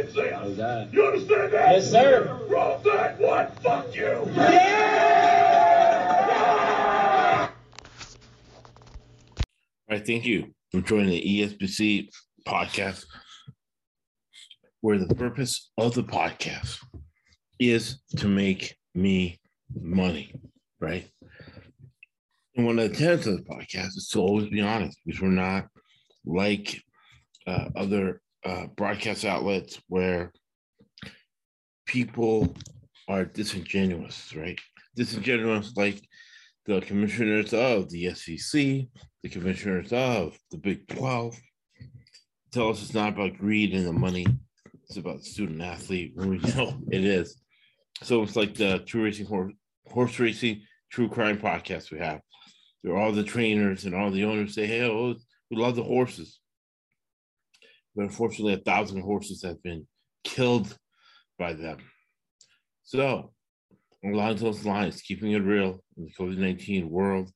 every 0.00 0.12
time 0.22 0.48
they 0.48 0.54
see 0.54 0.60
us. 0.60 0.60
Oh, 0.60 0.88
You 0.92 1.06
understand 1.06 1.52
that? 1.52 1.72
Yes, 1.72 1.90
sir. 1.90 2.40
Roll 2.48 2.78
that 2.84 3.18
one. 3.20 3.50
Fuck 3.62 3.94
you. 3.94 4.24
Yeah! 4.34 5.60
All 9.88 9.96
right, 9.96 10.06
thank 10.06 10.24
you 10.24 10.54
for 10.70 10.80
joining 10.80 11.10
the 11.10 11.22
ESBC 11.22 12.08
podcast, 12.46 13.04
where 14.80 14.98
the 14.98 15.14
purpose 15.14 15.70
of 15.76 15.94
the 15.94 16.04
podcast 16.04 16.78
is 17.58 18.00
to 18.16 18.28
make 18.28 18.76
me 18.94 19.38
money, 19.74 20.32
right? 20.80 21.08
And 22.56 22.66
one 22.66 22.78
of 22.78 22.90
the 22.90 22.96
tenets 22.96 23.26
of 23.26 23.36
the 23.36 23.42
podcast 23.42 23.96
is 23.96 24.08
to 24.12 24.20
always 24.20 24.48
be 24.48 24.60
honest, 24.60 24.96
because 25.04 25.20
we're 25.20 25.28
not 25.28 25.66
like 26.24 26.80
uh, 27.46 27.68
other 27.76 28.20
uh, 28.44 28.66
broadcast 28.76 29.24
outlets 29.24 29.80
where 29.88 30.32
people 31.86 32.54
are 33.08 33.24
disingenuous, 33.24 34.34
right? 34.36 34.58
Disingenuous 34.96 35.72
like 35.76 36.00
the 36.66 36.80
commissioners 36.80 37.52
of 37.52 37.90
the 37.90 38.14
SEC, 38.14 38.86
the 39.22 39.28
commissioners 39.28 39.92
of 39.92 40.38
the 40.50 40.58
Big 40.58 40.86
12 40.88 41.38
tell 42.52 42.70
us 42.70 42.82
it's 42.82 42.94
not 42.94 43.12
about 43.12 43.38
greed 43.38 43.74
and 43.74 43.86
the 43.86 43.92
money, 43.92 44.26
it's 44.88 44.96
about 44.96 45.24
student 45.24 45.62
athlete. 45.62 46.12
When 46.14 46.30
we 46.30 46.38
know 46.38 46.80
it 46.90 47.04
is. 47.04 47.40
So 48.02 48.22
it's 48.22 48.36
like 48.36 48.54
the 48.54 48.78
true 48.86 49.04
racing 49.04 49.26
horse, 49.26 49.52
horse 49.86 50.18
racing 50.18 50.62
true 50.90 51.08
crime 51.08 51.38
podcast 51.38 51.90
we 51.90 51.98
have. 51.98 52.20
Where 52.82 52.96
all 52.96 53.12
the 53.12 53.22
trainers 53.22 53.84
and 53.84 53.94
all 53.94 54.10
the 54.10 54.24
owners 54.24 54.54
say, 54.54 54.66
Hey, 54.66 54.82
oh, 54.82 55.14
we 55.50 55.56
love 55.56 55.76
the 55.76 55.82
horses. 55.82 56.40
But 58.00 58.06
unfortunately, 58.06 58.54
a 58.54 58.56
thousand 58.56 59.02
horses 59.02 59.42
have 59.42 59.62
been 59.62 59.86
killed 60.24 60.74
by 61.38 61.52
them. 61.52 61.80
So 62.82 63.34
along 64.02 64.36
those 64.36 64.64
lines, 64.64 65.02
keeping 65.02 65.32
it 65.32 65.40
real 65.40 65.84
in 65.98 66.06
the 66.06 66.12
COVID 66.18 66.38
19 66.38 66.88
world, 66.88 67.30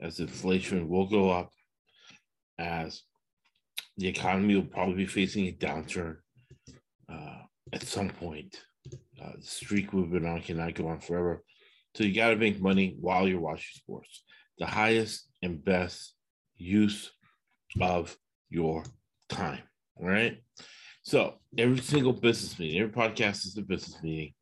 as 0.00 0.18
inflation 0.18 0.88
will 0.88 1.06
go 1.06 1.30
up, 1.30 1.50
as 2.58 3.02
the 3.96 4.08
economy 4.08 4.56
will 4.56 4.64
probably 4.64 4.96
be 4.96 5.06
facing 5.06 5.46
a 5.46 5.52
downturn 5.52 6.16
uh, 7.08 7.42
at 7.72 7.84
some 7.84 8.08
point. 8.08 8.56
Uh, 9.22 9.36
the 9.38 9.46
streak 9.46 9.92
we've 9.92 10.10
been 10.10 10.26
on 10.26 10.42
cannot 10.42 10.74
go 10.74 10.88
on 10.88 10.98
forever. 10.98 11.44
So 11.94 12.02
you 12.02 12.12
got 12.12 12.30
to 12.30 12.36
make 12.36 12.60
money 12.60 12.96
while 12.98 13.28
you're 13.28 13.38
watching 13.38 13.74
sports. 13.74 14.24
The 14.58 14.66
highest 14.66 15.28
and 15.42 15.64
best 15.64 16.16
use 16.56 17.12
of 17.80 18.16
your 18.50 18.82
time. 19.28 19.62
Right. 19.98 20.42
So 21.02 21.34
every 21.58 21.78
single 21.78 22.12
business 22.12 22.58
meeting, 22.58 22.80
every 22.80 22.92
podcast 22.92 23.46
is 23.46 23.56
a 23.56 23.62
business 23.62 24.02
meeting. 24.02 24.34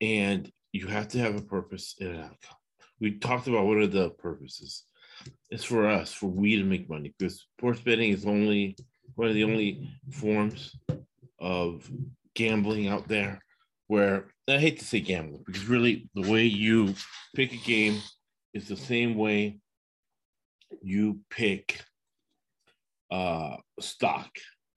And 0.00 0.50
you 0.72 0.86
have 0.86 1.08
to 1.08 1.18
have 1.18 1.36
a 1.36 1.42
purpose 1.42 1.96
and 2.00 2.10
an 2.10 2.20
outcome. 2.20 2.56
We 3.00 3.18
talked 3.18 3.46
about 3.46 3.66
what 3.66 3.78
are 3.78 3.86
the 3.86 4.10
purposes. 4.10 4.84
It's 5.50 5.64
for 5.64 5.88
us, 5.88 6.12
for 6.12 6.26
we 6.26 6.56
to 6.56 6.64
make 6.64 6.88
money, 6.88 7.14
because 7.18 7.46
sports 7.58 7.80
betting 7.80 8.12
is 8.12 8.24
only 8.24 8.76
one 9.14 9.28
of 9.28 9.34
the 9.34 9.44
only 9.44 9.90
forms 10.10 10.76
of 11.40 11.90
gambling 12.34 12.88
out 12.88 13.08
there 13.08 13.40
where 13.88 14.26
I 14.48 14.58
hate 14.58 14.78
to 14.78 14.84
say 14.84 15.00
gambling 15.00 15.42
because 15.46 15.66
really 15.66 16.08
the 16.14 16.30
way 16.30 16.44
you 16.44 16.94
pick 17.34 17.52
a 17.52 17.56
game 17.56 18.00
is 18.54 18.68
the 18.68 18.76
same 18.76 19.16
way 19.16 19.58
you 20.82 21.20
pick 21.30 21.80
uh 23.10 23.56
stock, 23.80 24.30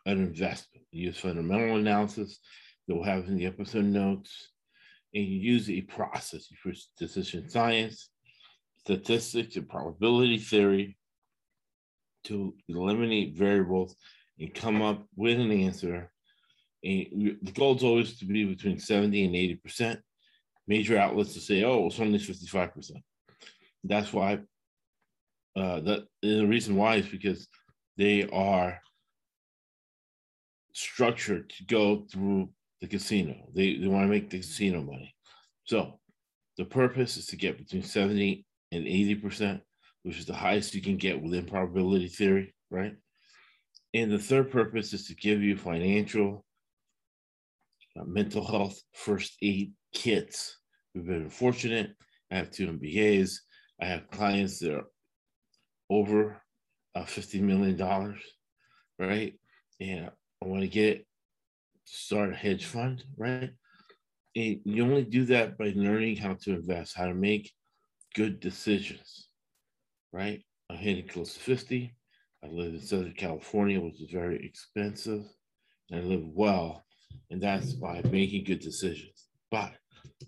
an 0.06 0.18
investment. 0.18 0.86
Use 0.92 1.18
fundamental 1.18 1.78
analysis 1.78 2.40
that 2.88 2.96
we'll 2.96 3.04
have 3.04 3.28
in 3.28 3.38
the 3.38 3.46
episode 3.46 3.86
notes 3.86 4.52
and 5.14 5.26
you 5.26 5.40
use 5.40 5.70
a 5.70 5.82
process 5.82 6.48
for 6.62 6.72
decision 6.98 7.50
science, 7.50 8.10
statistics, 8.78 9.56
and 9.56 9.70
probability 9.70 10.38
theory 10.38 10.98
to 12.24 12.54
eliminate 12.70 13.36
variables 13.36 13.96
and 14.40 14.54
come 14.54 14.82
up 14.82 15.06
with 15.16 15.40
an 15.40 15.52
answer. 15.52 16.12
And 16.84 17.38
the 17.42 17.52
goal 17.52 17.76
is 17.76 17.84
always 17.84 18.18
to 18.20 18.26
be 18.26 18.46
between 18.46 18.80
70 18.80 19.26
and 19.26 19.36
80%. 19.36 20.00
Major 20.68 20.98
outlets 20.98 21.34
to 21.34 21.42
say, 21.42 21.64
oh, 21.64 21.88
it's 21.88 22.00
only 22.00 22.20
55%. 22.20 22.92
That's 23.84 24.14
why, 24.14 24.40
uh, 25.56 25.80
that, 25.82 26.06
the 26.22 26.46
reason 26.46 26.76
why 26.76 26.98
is 26.98 27.08
because 27.08 27.48
they 28.02 28.28
are 28.30 28.82
structured 30.74 31.52
to 31.52 31.64
go 31.66 32.04
through 32.12 32.50
the 32.80 32.88
casino. 32.88 33.36
They, 33.54 33.76
they 33.76 33.86
want 33.86 34.06
to 34.06 34.10
make 34.10 34.32
the 34.32 34.40
casino 34.40 34.82
money. 34.82 35.14
So 35.66 36.00
the 36.58 36.66
purpose 36.66 37.16
is 37.18 37.28
to 37.28 37.36
get 37.36 37.60
between 37.60 37.84
70 37.84 38.44
and 38.72 38.86
80%, 38.86 39.62
which 40.02 40.18
is 40.18 40.26
the 40.26 40.34
highest 40.34 40.74
you 40.74 40.82
can 40.82 40.98
get 40.98 41.22
within 41.22 41.46
probability 41.46 42.08
theory, 42.08 42.56
right? 42.72 42.96
And 43.94 44.12
the 44.12 44.18
third 44.18 44.50
purpose 44.50 44.94
is 44.94 45.06
to 45.06 45.16
give 45.16 45.44
you 45.44 45.56
financial, 45.56 46.44
uh, 48.00 48.06
mental 48.06 48.44
health, 48.44 48.82
first 48.94 49.34
aid 49.44 49.74
kits. 49.94 50.58
We've 50.96 51.06
been 51.06 51.30
fortunate. 51.30 51.92
I 52.32 52.38
have 52.38 52.50
two 52.50 52.66
MBAs. 52.66 53.36
I 53.80 53.86
have 53.86 54.10
clients 54.10 54.58
that 54.60 54.74
are 54.74 54.86
over 55.92 56.42
uh, 56.96 57.04
$50 57.04 57.42
million, 57.42 58.16
right? 59.00 59.34
And 59.80 60.12
I 60.44 60.48
want 60.48 60.62
to 60.62 60.68
get 60.68 61.06
start 61.86 62.32
a 62.32 62.36
hedge 62.36 62.66
fund, 62.66 63.04
right? 63.18 63.52
And 64.36 64.60
you 64.64 64.84
only 64.84 65.04
do 65.04 65.26
that 65.26 65.58
by 65.58 65.74
learning 65.76 66.18
how 66.18 66.36
to 66.44 66.52
invest, 66.52 66.96
how 66.96 67.08
to 67.08 67.14
make 67.14 67.52
good 68.16 68.40
decisions, 68.40 69.28
right? 70.14 70.42
I'm 70.70 70.78
hitting 70.78 71.08
close 71.08 71.34
to 71.34 71.40
50. 71.40 71.94
I 72.44 72.48
live 72.48 72.74
in 72.74 72.82
Southern 72.82 73.14
California, 73.14 73.80
which 73.80 74.02
is 74.02 74.10
very 74.10 74.44
expensive, 74.46 75.26
and 75.90 76.02
I 76.02 76.04
live 76.04 76.24
well, 76.26 76.84
and 77.30 77.42
that's 77.42 77.74
by 77.74 78.02
making 78.10 78.46
good 78.46 78.62
decisions. 78.62 79.28
But 79.52 79.74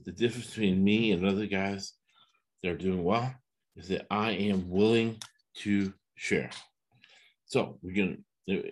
the 0.06 0.12
difference 0.12 0.50
between 0.50 0.83
me 0.83 1.12
and 1.12 1.25
other 1.25 1.48
guys 1.48 1.94
that 2.62 2.71
are 2.71 2.77
doing 2.77 3.04
well 3.04 3.33
is 3.75 3.88
that 3.88 4.06
I 4.12 4.31
am 4.31 4.69
willing 4.69 5.18
to 5.60 5.94
share. 6.15 6.50
So 7.45 7.77
we're 7.81 7.95
gonna. 7.95 8.63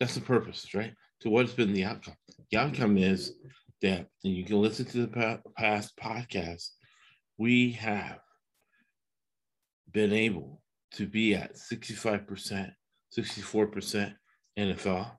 That's 0.00 0.14
the 0.14 0.20
purpose, 0.20 0.74
right? 0.74 0.92
To 1.20 1.30
what's 1.30 1.52
been 1.52 1.72
the 1.72 1.84
outcome? 1.84 2.16
The 2.50 2.58
outcome 2.58 2.98
is 2.98 3.34
that 3.82 4.08
and 4.24 4.34
you 4.34 4.44
can 4.44 4.60
listen 4.60 4.86
to 4.86 5.06
the 5.06 5.40
past 5.56 5.96
podcasts. 5.96 6.70
We 7.38 7.72
have 7.72 8.18
been 9.92 10.12
able 10.12 10.62
to 10.92 11.06
be 11.06 11.34
at 11.34 11.56
65%, 11.56 12.70
64% 13.16 14.14
NFL, 14.58 15.10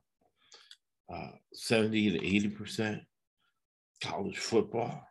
uh, 1.13 1.27
70 1.53 2.11
to 2.11 2.49
80% 2.49 3.01
college 4.01 4.37
football. 4.37 5.01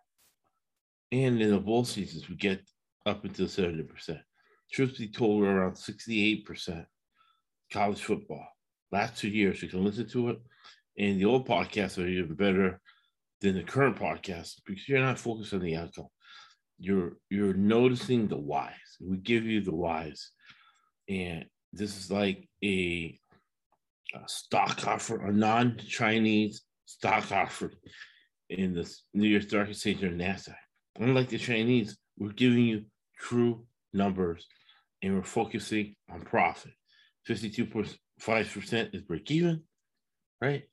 And 1.13 1.41
in 1.41 1.51
the 1.51 1.61
bowl 1.61 1.85
seasons, 1.85 2.29
we 2.29 2.37
get 2.37 2.61
up 3.07 3.25
until 3.25 3.47
70%. 3.47 4.21
Truth 4.73 4.99
be 4.99 5.09
told, 5.09 5.41
we're 5.41 5.51
around 5.51 5.75
68% 5.75 6.87
college 7.73 8.03
football. 8.03 8.47
Last 8.93 9.19
two 9.19 9.29
years, 9.29 9.63
you 9.63 9.69
can 9.69 9.85
listen 9.85 10.09
to 10.11 10.31
it. 10.31 10.39
And 10.99 11.21
the 11.21 11.25
old 11.25 11.47
podcasts 11.49 12.03
are 12.03 12.07
even 12.07 12.35
better 12.35 12.81
than 13.41 13.55
the 13.55 13.63
current 13.63 13.97
podcast 13.97 14.61
because 14.65 14.89
you're 14.89 15.01
not 15.01 15.19
focused 15.19 15.53
on 15.53 15.61
the 15.61 15.77
outcome. 15.77 16.09
You're 16.79 17.19
you're 17.31 17.55
noticing 17.55 18.27
the 18.27 18.39
whys. 18.39 18.73
We 19.01 19.17
give 19.19 19.45
you 19.45 19.61
the 19.61 19.75
whys, 19.75 20.31
and 21.09 21.45
this 21.73 21.97
is 21.97 22.11
like 22.11 22.49
a, 22.63 23.19
a 24.15 24.29
stock 24.29 24.87
offer, 24.87 25.27
a 25.27 25.33
non-Chinese 25.33 26.63
stock 26.85 27.31
offer 27.33 27.73
in 28.51 28.75
the 28.75 28.93
New 29.13 29.29
York 29.29 29.45
Stock 29.45 29.69
Exchange 29.69 30.03
or 30.03 30.11
NASDAQ. 30.11 30.55
Unlike 30.99 31.29
the 31.29 31.39
Chinese, 31.39 31.97
we're 32.19 32.33
giving 32.33 32.65
you 32.65 32.85
true 33.19 33.67
numbers, 33.95 34.47
and 35.03 35.15
we're 35.15 35.23
focusing 35.23 35.95
on 36.11 36.21
profit. 36.21 36.73
Fifty-two 37.25 37.67
point 37.67 37.97
five 38.19 38.51
percent 38.53 38.91
is 38.93 39.03
break 39.03 39.31
even, 39.31 39.63
right? 40.41 40.65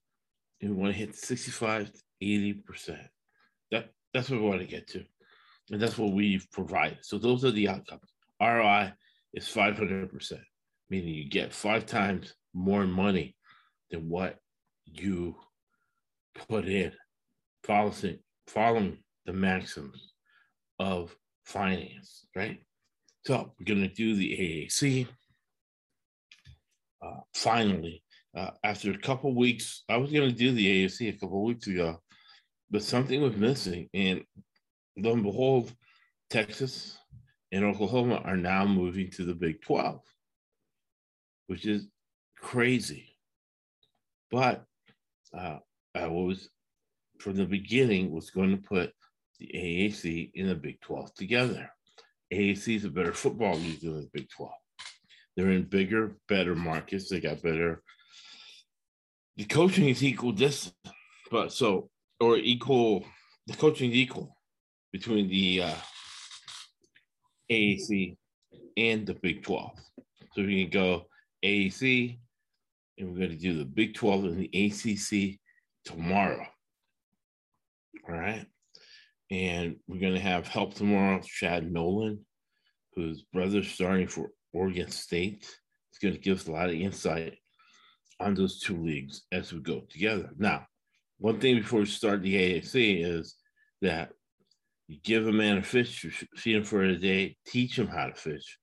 And 0.61 0.75
we 0.75 0.81
want 0.81 0.93
to 0.93 0.99
hit 0.99 1.15
65 1.15 1.91
to 1.91 1.99
80%. 2.23 2.99
That, 3.71 3.89
that's 4.13 4.29
what 4.29 4.41
we 4.41 4.47
want 4.47 4.61
to 4.61 4.67
get 4.67 4.87
to. 4.89 5.03
And 5.71 5.81
that's 5.81 5.97
what 5.97 6.13
we've 6.13 6.45
provided. 6.51 6.99
So 7.01 7.17
those 7.17 7.43
are 7.43 7.51
the 7.51 7.67
outcomes. 7.67 8.13
ROI 8.41 8.93
is 9.33 9.47
500%, 9.47 10.39
meaning 10.89 11.13
you 11.13 11.29
get 11.29 11.53
five 11.53 11.85
times 11.85 12.35
more 12.53 12.85
money 12.85 13.35
than 13.89 14.09
what 14.09 14.37
you 14.85 15.35
put 16.47 16.65
in, 16.65 16.91
following, 17.63 18.19
following 18.47 18.97
the 19.25 19.33
maxims 19.33 20.13
of 20.79 21.15
finance, 21.45 22.25
right? 22.35 22.59
So 23.25 23.53
we're 23.59 23.75
going 23.75 23.87
to 23.87 23.93
do 23.93 24.15
the 24.15 24.67
AAC. 24.71 25.07
Uh, 27.03 27.19
finally, 27.33 28.03
uh, 28.35 28.51
after 28.63 28.91
a 28.91 28.97
couple 28.97 29.35
weeks, 29.35 29.83
I 29.89 29.97
was 29.97 30.11
going 30.11 30.29
to 30.29 30.35
do 30.35 30.51
the 30.51 30.85
AAC 30.85 31.09
a 31.09 31.19
couple 31.19 31.43
weeks 31.43 31.67
ago, 31.67 32.01
but 32.71 32.83
something 32.83 33.21
was 33.21 33.35
missing. 33.35 33.89
And 33.93 34.23
lo 34.97 35.13
and 35.13 35.23
behold, 35.23 35.71
Texas 36.31 36.97
and 37.51 37.63
Oklahoma 37.63 38.21
are 38.23 38.37
now 38.37 38.65
moving 38.65 39.11
to 39.11 39.25
the 39.25 39.35
Big 39.35 39.61
12, 39.61 40.01
which 41.47 41.65
is 41.65 41.87
crazy. 42.39 43.15
But 44.31 44.63
uh, 45.37 45.57
I 45.93 46.07
was, 46.07 46.49
from 47.19 47.35
the 47.35 47.45
beginning, 47.45 48.11
was 48.11 48.31
going 48.31 48.51
to 48.51 48.67
put 48.67 48.93
the 49.39 49.51
AAC 49.53 50.31
and 50.35 50.49
the 50.49 50.55
Big 50.55 50.81
12 50.81 51.13
together. 51.13 51.69
AAC 52.33 52.75
is 52.77 52.85
a 52.85 52.89
better 52.89 53.13
football 53.13 53.55
league 53.55 53.81
than 53.81 53.95
the 53.95 54.09
Big 54.13 54.29
12. 54.29 54.51
They're 55.35 55.51
in 55.51 55.63
bigger, 55.63 56.17
better 56.27 56.55
markets. 56.55 57.09
They 57.09 57.19
got 57.19 57.41
better. 57.41 57.81
The 59.37 59.45
coaching 59.45 59.89
is 59.89 60.03
equal 60.03 60.33
distance, 60.33 60.75
but 61.29 61.51
so 61.51 61.89
or 62.19 62.37
equal. 62.37 63.05
The 63.47 63.55
coaching 63.55 63.91
is 63.91 63.97
equal 63.97 64.35
between 64.91 65.29
the 65.29 65.63
uh, 65.63 65.75
AAC 67.51 68.17
and 68.77 69.05
the 69.05 69.15
Big 69.15 69.43
12. 69.43 69.71
So 70.33 70.43
we 70.43 70.63
can 70.63 70.71
go 70.71 71.05
AAC, 71.43 72.19
and 72.97 73.11
we're 73.11 73.17
going 73.17 73.31
to 73.31 73.35
do 73.35 73.57
the 73.57 73.65
Big 73.65 73.95
12 73.95 74.25
and 74.25 74.39
the 74.39 74.67
ACC 74.67 75.39
tomorrow. 75.85 76.45
All 78.07 78.15
right. 78.15 78.45
And 79.31 79.77
we're 79.87 80.01
going 80.01 80.13
to 80.13 80.19
have 80.19 80.45
help 80.45 80.73
tomorrow, 80.73 81.21
Chad 81.23 81.71
Nolan, 81.71 82.19
whose 82.95 83.23
brother's 83.31 83.71
starting 83.71 84.07
for 84.07 84.29
Oregon 84.51 84.91
State. 84.91 85.49
It's 85.89 85.99
going 86.01 86.13
to 86.13 86.19
give 86.19 86.39
us 86.39 86.47
a 86.47 86.51
lot 86.51 86.69
of 86.69 86.75
insight 86.75 87.37
on 88.19 88.35
those 88.35 88.59
two 88.59 88.77
leagues 88.83 89.23
as 89.31 89.53
we 89.53 89.61
go 89.61 89.81
together. 89.89 90.31
Now, 90.37 90.65
one 91.17 91.39
thing 91.39 91.55
before 91.55 91.79
we 91.79 91.85
start 91.85 92.21
the 92.21 92.35
AAC 92.35 93.05
is 93.05 93.35
that 93.81 94.11
you 94.89 94.97
give 95.01 95.27
a 95.27 95.31
man 95.31 95.59
a 95.59 95.63
fish, 95.63 96.03
you 96.03 96.11
feed 96.35 96.57
him 96.57 96.63
for 96.65 96.83
a 96.83 96.97
day, 96.97 97.37
teach 97.47 97.79
him 97.79 97.87
how 97.87 98.07
to 98.07 98.13
fish. 98.13 98.57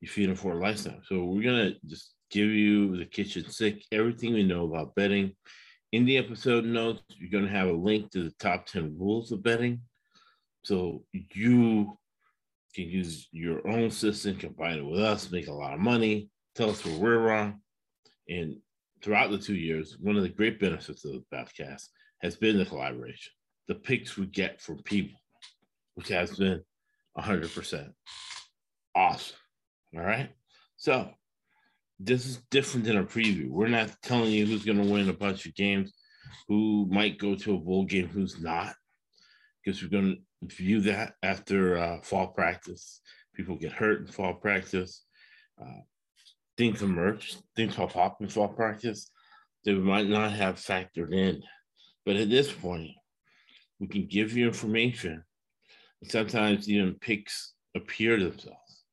You 0.00 0.08
feed 0.08 0.28
him 0.28 0.36
for 0.36 0.52
a 0.52 0.60
lifetime. 0.60 1.00
So 1.04 1.24
we're 1.24 1.42
gonna 1.42 1.72
just 1.86 2.14
give 2.30 2.48
you 2.48 2.96
the 2.96 3.06
kitchen 3.06 3.50
sink, 3.50 3.82
everything 3.90 4.34
we 4.34 4.44
know 4.44 4.66
about 4.66 4.94
betting. 4.94 5.34
In 5.90 6.04
the 6.04 6.18
episode 6.18 6.64
notes, 6.64 7.02
you're 7.16 7.30
gonna 7.30 7.52
have 7.52 7.68
a 7.68 7.72
link 7.72 8.12
to 8.12 8.22
the 8.22 8.34
top 8.38 8.66
10 8.66 8.96
rules 8.96 9.32
of 9.32 9.42
betting. 9.42 9.80
So 10.66 11.04
you 11.12 11.96
can 12.74 12.88
use 12.88 13.28
your 13.30 13.64
own 13.68 13.88
system, 13.92 14.36
combine 14.36 14.78
it 14.78 14.84
with 14.84 14.98
us, 14.98 15.30
make 15.30 15.46
a 15.46 15.52
lot 15.52 15.74
of 15.74 15.78
money, 15.78 16.28
tell 16.56 16.70
us 16.70 16.84
where 16.84 16.98
we're 16.98 17.18
wrong. 17.18 17.60
And 18.28 18.56
throughout 19.00 19.30
the 19.30 19.38
two 19.38 19.54
years, 19.54 19.96
one 20.00 20.16
of 20.16 20.24
the 20.24 20.28
great 20.28 20.58
benefits 20.58 21.04
of 21.04 21.12
the 21.12 21.22
podcast 21.32 21.84
has 22.20 22.34
been 22.34 22.58
the 22.58 22.64
collaboration, 22.64 23.32
the 23.68 23.76
picks 23.76 24.16
we 24.16 24.26
get 24.26 24.60
from 24.60 24.82
people 24.82 25.16
which 25.94 26.08
has 26.08 26.36
been 26.36 26.60
100% 27.16 27.92
awesome. 28.96 29.36
All 29.96 30.02
right. 30.02 30.30
So 30.76 31.10
this 32.00 32.26
is 32.26 32.40
different 32.50 32.86
than 32.86 32.98
a 32.98 33.04
preview. 33.04 33.48
We're 33.50 33.68
not 33.68 33.92
telling 34.02 34.32
you 34.32 34.46
who's 34.46 34.64
going 34.64 34.82
to 34.82 34.92
win 34.92 35.08
a 35.08 35.12
bunch 35.12 35.46
of 35.46 35.54
games, 35.54 35.92
who 36.48 36.88
might 36.90 37.18
go 37.18 37.36
to 37.36 37.54
a 37.54 37.58
bowl 37.58 37.84
game, 37.84 38.08
who's 38.08 38.40
not, 38.40 38.74
because 39.66 39.82
we're 39.82 39.88
going 39.88 40.22
to 40.48 40.54
view 40.54 40.80
that 40.80 41.14
after 41.24 41.76
uh, 41.76 42.00
fall 42.00 42.28
practice. 42.28 43.00
People 43.34 43.56
get 43.56 43.72
hurt 43.72 44.00
in 44.00 44.06
fall 44.06 44.34
practice. 44.34 45.02
Uh, 45.60 45.80
things 46.56 46.82
emerge, 46.82 47.36
things 47.56 47.74
pop 47.74 47.96
up 47.96 48.18
in 48.20 48.28
fall 48.28 48.48
practice 48.48 49.10
that 49.64 49.74
we 49.74 49.80
might 49.80 50.06
not 50.06 50.30
have 50.30 50.54
factored 50.54 51.12
in. 51.12 51.42
But 52.04 52.16
at 52.16 52.30
this 52.30 52.52
point, 52.52 52.92
we 53.80 53.88
can 53.88 54.06
give 54.06 54.36
you 54.36 54.46
information 54.46 55.24
sometimes 56.04 56.68
even 56.68 56.94
picks 56.94 57.54
appear 57.74 58.18
themselves. 58.18 58.84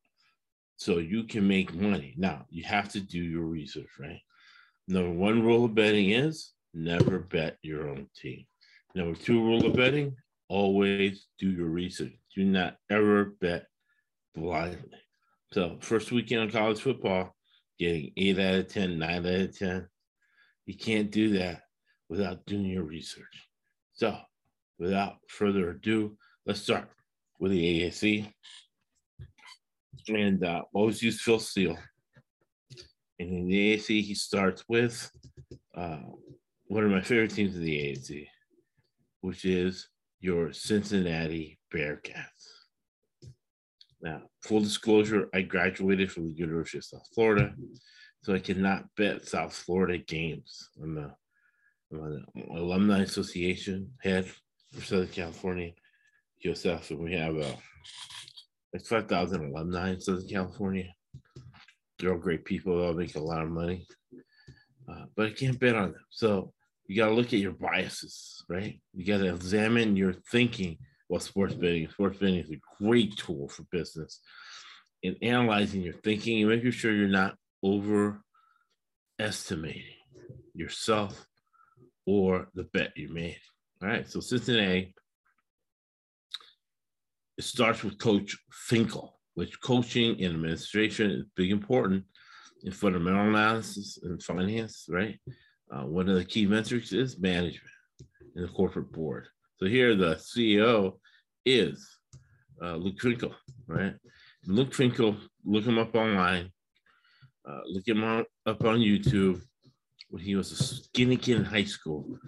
So 0.78 0.98
you 0.98 1.25
can 1.25 1.48
make 1.48 1.74
money. 1.75 2.15
Now 2.18 2.46
you 2.50 2.63
have 2.63 2.89
to 2.89 3.00
do 3.00 3.20
your 3.20 3.44
research, 3.44 3.89
right? 4.00 4.22
Number 4.88 5.12
one 5.12 5.44
rule 5.44 5.65
of 5.65 5.75
betting 5.75 6.10
is 6.10 6.53
never 6.74 7.20
bet 7.20 7.58
your 7.62 7.89
own 7.89 8.08
team. 8.20 8.46
Number 8.96 9.18
two 9.18 9.44
rule 9.44 9.65
of 9.65 9.75
betting, 9.75 10.15
always 10.53 11.25
do 11.39 11.50
your 11.50 11.67
research. 11.67 12.13
Do 12.36 12.45
not 12.45 12.75
ever 12.91 13.33
bet 13.41 13.65
blindly. 14.36 15.00
So 15.51 15.77
first 15.81 16.12
weekend 16.12 16.43
of 16.43 16.51
college 16.51 16.79
football, 16.79 17.36
getting 17.79 18.12
eight 18.17 18.38
out 18.38 18.53
of 18.53 18.67
10, 18.67 19.00
nine 19.00 19.25
out 19.25 19.33
of 19.33 19.57
10. 19.57 19.88
You 20.67 20.77
can't 20.77 21.10
do 21.10 21.39
that 21.39 21.62
without 22.07 22.45
doing 22.45 22.65
your 22.65 22.83
research. 22.83 23.50
So 23.93 24.15
without 24.77 25.15
further 25.27 25.72
ado, 25.72 26.17
let's 26.45 26.62
start 26.62 26.88
with 27.39 27.51
the 27.51 27.89
AAC. 27.89 28.31
And 30.07 30.45
uh, 30.45 30.62
always 30.72 31.01
use 31.01 31.19
Phil 31.19 31.39
Steele. 31.39 31.77
And 33.17 33.29
in 33.29 33.48
the 33.48 33.75
AAC, 33.75 34.03
he 34.03 34.13
starts 34.13 34.63
with 34.69 35.10
uh, 35.75 35.98
one 36.67 36.83
of 36.83 36.91
my 36.91 37.01
favorite 37.01 37.31
teams 37.31 37.55
in 37.55 37.63
the 37.63 37.75
AAC, 37.75 38.27
which 39.22 39.45
is 39.45 39.88
your 40.24 40.53
Cincinnati 40.53 41.60
Bearcats. 41.72 42.48
Now, 44.01 44.22
full 44.42 44.62
disclosure, 44.62 45.27
I 45.34 45.42
graduated 45.42 46.13
from 46.13 46.27
the 46.27 46.34
University 46.34 46.77
of 46.77 46.86
South 46.86 47.08
Florida, 47.13 47.53
so 48.22 48.34
I 48.34 48.39
cannot 48.39 48.86
bet 48.96 49.27
South 49.27 49.53
Florida 49.53 49.98
games. 49.98 50.70
I'm, 50.82 50.98
a, 50.98 51.15
I'm 51.92 52.03
an 52.06 52.25
alumni 52.56 53.01
association 53.01 53.92
head 54.01 54.32
for 54.72 54.82
Southern 54.82 55.10
California, 55.10 55.72
yourself, 56.39 56.89
and 56.89 57.00
we 57.00 57.15
have 57.15 57.36
uh, 57.36 57.56
like 58.74 58.86
5,000 58.86 59.51
alumni 59.51 59.92
in 59.92 60.00
Southern 60.00 60.27
California. 60.30 60.88
They're 62.00 62.13
all 62.13 62.18
great 62.18 62.46
people. 62.46 62.77
They 62.77 62.88
all 62.88 62.94
make 62.94 63.15
a 63.15 63.20
lot 63.20 63.44
of 63.44 63.50
money, 63.50 63.86
uh, 64.89 65.03
but 65.18 65.25
I 65.25 65.32
can't 65.32 65.60
bet 65.60 65.75
on 65.75 65.92
them. 65.92 66.06
So 66.12 66.53
you 66.88 66.96
got 66.98 67.10
to 67.10 67.13
look 67.13 67.28
at 67.28 67.40
your 67.40 67.54
biases, 67.54 68.44
right? 68.50 68.80
You 68.94 69.06
got 69.06 69.20
to 69.20 69.34
examine 69.34 69.96
your 69.96 70.13
thinking 70.32 70.78
while 71.08 71.20
sports 71.20 71.54
betting. 71.54 71.90
Sports 71.90 72.18
betting 72.18 72.40
is 72.40 72.52
a 72.52 72.60
great 72.82 73.16
tool 73.18 73.48
for 73.48 73.63
business 73.72 74.20
in 75.02 75.16
analyzing 75.22 75.82
your 75.82 75.94
thinking 76.04 76.42
and 76.42 76.50
making 76.50 76.72
sure 76.72 76.94
you're 76.94 77.08
not 77.08 77.36
overestimating 77.63 78.22
yourself 80.54 81.25
or 82.06 82.48
the 82.54 82.63
bet 82.63 82.92
you 82.96 83.10
made. 83.10 83.40
All 83.82 83.90
right. 83.90 84.10
So 84.10 84.20
Cincinnati 84.20 84.94
it 87.38 87.44
starts 87.44 87.84
with 87.84 87.98
Coach 87.98 88.38
Fickell, 88.70 89.12
which 89.34 89.60
coaching 89.62 90.24
and 90.24 90.36
administration 90.36 91.12
is 91.12 91.25
big 91.36 91.52
important 91.52 92.04
in 92.63 92.72
fundamental 92.72 93.28
analysis 93.28 94.00
and 94.04 94.22
finance, 94.22 94.86
right? 94.90 95.20
Uh, 95.74 95.86
one 95.86 96.08
of 96.08 96.15
the 96.15 96.24
key 96.24 96.46
metrics 96.46 96.92
is 96.92 97.20
management 97.20 97.72
in 98.36 98.44
the 98.44 98.48
corporate 98.50 98.92
board. 98.92 99.27
So 99.58 99.65
here 99.65 99.96
the 99.96 100.15
CEO 100.15 101.00
is 101.46 101.88
uh, 102.62 102.75
Luke 102.75 103.00
Fickell, 103.00 103.34
right? 103.68 103.96
Luke 104.46 104.72
Fickell, 104.72 105.18
look 105.46 105.65
him 105.65 105.80
up 105.80 105.96
online, 105.96 106.51
uh, 107.50 107.62
look 107.65 107.88
him 107.88 108.03
up 108.03 108.27
on 108.46 108.80
YouTube. 108.80 109.42
When 110.10 110.22
he 110.22 110.36
was 110.36 110.51
a 110.51 110.63
skinny 110.63 111.18
kid 111.18 111.38
in 111.38 111.46
high 111.46 111.63
school, 111.63 112.20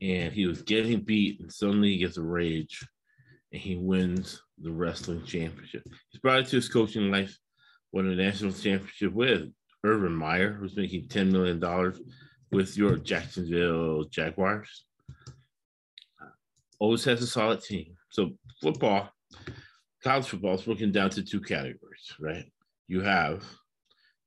and 0.00 0.32
he 0.32 0.46
was 0.46 0.62
getting 0.62 1.00
beat, 1.00 1.40
and 1.40 1.52
suddenly 1.52 1.90
he 1.90 1.98
gets 1.98 2.16
a 2.16 2.22
rage, 2.22 2.80
and 3.52 3.60
he 3.60 3.76
wins 3.76 4.40
the 4.58 4.72
wrestling 4.72 5.24
championship. 5.24 5.82
He's 6.10 6.22
brought 6.22 6.38
it 6.38 6.46
to 6.46 6.56
his 6.56 6.70
coaching 6.70 7.10
life, 7.10 7.36
won 7.92 8.06
a 8.06 8.14
national 8.14 8.52
championship 8.52 9.12
with 9.12 9.50
Urban 9.84 10.14
Meyer, 10.14 10.54
who's 10.54 10.74
making 10.74 11.08
$10 11.08 11.32
million 11.32 11.60
with 12.54 12.76
your 12.76 12.96
Jacksonville 12.96 14.04
Jaguars. 14.04 14.84
Always 16.78 17.04
has 17.04 17.20
a 17.20 17.26
solid 17.26 17.60
team. 17.62 17.96
So 18.10 18.30
football, 18.62 19.10
college 20.02 20.26
football 20.26 20.54
is 20.54 20.62
broken 20.62 20.92
down 20.92 21.10
to 21.10 21.22
two 21.22 21.40
categories, 21.40 22.12
right? 22.20 22.44
You 22.86 23.00
have 23.00 23.44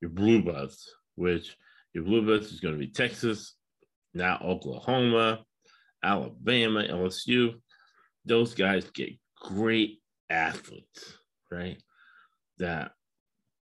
your 0.01 0.09
blue 0.09 0.41
bloods, 0.41 0.93
which 1.15 1.55
your 1.93 2.03
blue 2.03 2.21
bloods 2.21 2.51
is 2.51 2.59
going 2.59 2.73
to 2.73 2.79
be 2.79 2.91
Texas, 2.91 3.55
now 4.13 4.39
Oklahoma, 4.43 5.45
Alabama, 6.03 6.83
LSU. 6.83 7.53
Those 8.25 8.53
guys 8.53 8.89
get 8.91 9.11
great 9.39 9.99
athletes, 10.29 11.17
right? 11.49 11.81
That 12.57 12.91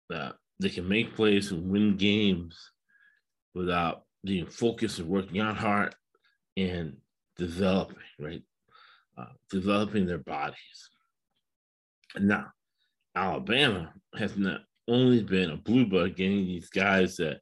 that 0.10 0.36
they 0.60 0.70
can 0.70 0.88
make 0.88 1.16
plays 1.16 1.52
and 1.52 1.70
win 1.70 1.98
games 1.98 2.58
without 3.54 4.05
being 4.26 4.48
focused 4.48 5.00
and 5.00 5.08
working 5.08 5.40
out 5.40 5.58
hard 5.58 5.96
and 6.58 6.98
developing, 7.38 7.98
right? 8.20 8.42
Uh, 9.18 9.26
developing 9.50 10.06
their 10.06 10.18
bodies. 10.18 10.90
Now, 12.20 12.48
Alabama 13.16 13.94
has 14.18 14.38
not 14.38 14.62
only 14.88 15.24
been 15.24 15.52
a 15.52 15.58
blue 15.58 15.86
blood 15.86 16.16
getting 16.16 16.46
these 16.46 16.70
guys 16.70 17.18
that 17.18 17.40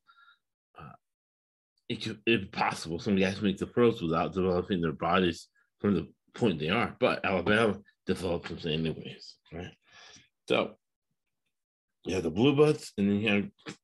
uh, 0.79 0.93
it 1.89 2.03
could, 2.03 2.19
if 2.25 2.51
possible, 2.51 2.99
some 2.99 3.15
guys 3.15 3.41
make 3.41 3.57
the 3.57 3.67
pros 3.67 4.01
without 4.01 4.33
developing 4.33 4.81
their 4.81 4.91
bodies 4.91 5.47
from 5.79 5.95
the 5.95 6.07
point 6.35 6.59
they 6.59 6.69
are. 6.69 6.95
But 6.99 7.25
Alabama 7.25 7.79
developed 8.05 8.49
them 8.49 8.71
anyways, 8.71 9.35
right? 9.51 9.73
So 10.47 10.75
you 12.05 12.15
have 12.15 12.23
the 12.23 12.31
blue 12.31 12.55
bloods, 12.55 12.93
and 12.97 13.09
then 13.09 13.19
you 13.21 13.29
have 13.29 13.75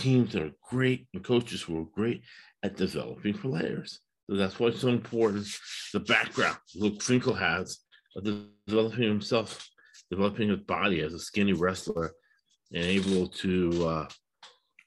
teams 0.00 0.32
that 0.32 0.42
are 0.42 0.52
great 0.68 1.06
and 1.14 1.22
coaches 1.22 1.62
who 1.62 1.80
are 1.80 1.86
great 1.94 2.22
at 2.62 2.76
developing 2.76 3.34
players. 3.34 4.00
So 4.28 4.36
that's 4.36 4.58
why 4.58 4.68
it's 4.68 4.80
so 4.80 4.88
important. 4.88 5.46
The 5.92 6.00
background 6.00 6.56
Luke 6.74 7.00
Fickell 7.00 7.38
has 7.38 7.78
of 8.16 8.24
developing 8.66 9.08
himself, 9.08 9.68
developing 10.10 10.48
his 10.48 10.60
body 10.60 11.00
as 11.00 11.14
a 11.14 11.18
skinny 11.18 11.52
wrestler, 11.52 12.12
and 12.72 12.84
able 12.84 13.26
to 13.28 13.86
uh, 13.86 14.08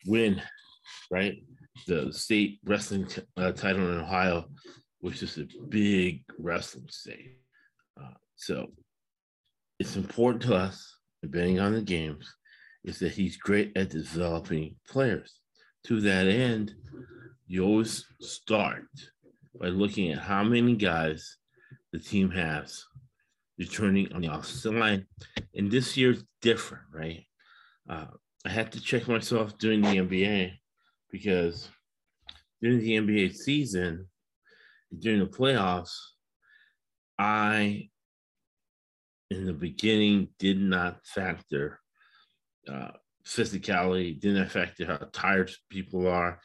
win, 0.05 0.41
right? 1.11 1.43
The 1.87 2.11
state 2.13 2.59
wrestling 2.65 3.07
t- 3.07 3.21
uh, 3.37 3.51
title 3.51 3.91
in 3.91 3.99
Ohio, 3.99 4.45
which 4.99 5.23
is 5.23 5.37
a 5.37 5.47
big 5.69 6.23
wrestling 6.37 6.87
state. 6.89 7.37
Uh, 7.99 8.13
so 8.35 8.71
it's 9.79 9.95
important 9.95 10.43
to 10.43 10.55
us, 10.55 10.97
depending 11.21 11.59
on 11.59 11.73
the 11.73 11.81
games, 11.81 12.33
is 12.83 12.99
that 12.99 13.13
he's 13.13 13.37
great 13.37 13.71
at 13.75 13.89
developing 13.89 14.75
players. 14.87 15.39
To 15.85 16.01
that 16.01 16.27
end, 16.27 16.73
you 17.47 17.63
always 17.63 18.05
start 18.19 18.85
by 19.59 19.67
looking 19.67 20.11
at 20.11 20.19
how 20.19 20.43
many 20.43 20.75
guys 20.75 21.37
the 21.91 21.99
team 21.99 22.29
has 22.31 22.83
returning 23.57 24.11
on 24.13 24.21
the 24.21 24.33
offensive 24.33 24.73
line. 24.73 25.05
And 25.55 25.69
this 25.69 25.95
year's 25.95 26.23
different, 26.41 26.83
right? 26.91 27.25
Uh, 27.89 28.05
I 28.45 28.49
had 28.49 28.71
to 28.73 28.81
check 28.81 29.07
myself 29.07 29.57
during 29.57 29.81
the 29.81 29.97
NBA 29.97 30.53
because 31.11 31.69
during 32.61 32.79
the 32.79 32.97
NBA 32.97 33.35
season, 33.35 34.07
during 34.99 35.19
the 35.19 35.25
playoffs, 35.25 35.95
I, 37.19 37.89
in 39.29 39.45
the 39.45 39.53
beginning, 39.53 40.29
did 40.39 40.59
not 40.59 41.05
factor 41.05 41.79
uh, 42.71 42.91
physicality, 43.25 44.19
didn't 44.19 44.43
affect 44.43 44.83
how 44.83 44.97
tired 45.11 45.51
people 45.69 46.07
are, 46.07 46.39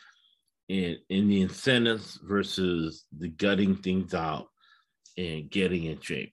and 0.69 0.99
in 1.09 1.29
the 1.29 1.41
incentives 1.43 2.19
versus 2.23 3.05
the 3.17 3.29
gutting 3.29 3.77
things 3.77 4.15
out 4.15 4.49
and 5.17 5.51
getting 5.51 5.85
in 5.85 6.01
shape. 6.01 6.33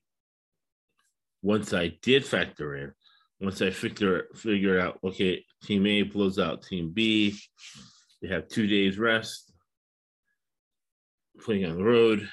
Once 1.41 1.73
I 1.73 1.97
did 2.01 2.25
factor 2.25 2.75
in, 2.75 2.91
once 3.39 3.61
I 3.61 3.69
figure 3.69 4.27
figure 4.35 4.79
out, 4.79 4.99
okay, 5.03 5.43
team 5.63 5.85
A 5.85 6.03
blows 6.03 6.39
out 6.39 6.63
team 6.63 6.91
B, 6.93 7.37
they 8.21 8.27
have 8.29 8.47
two 8.47 8.67
days 8.67 8.97
rest, 8.97 9.51
playing 11.41 11.65
on 11.65 11.77
the 11.77 11.83
road, 11.83 12.27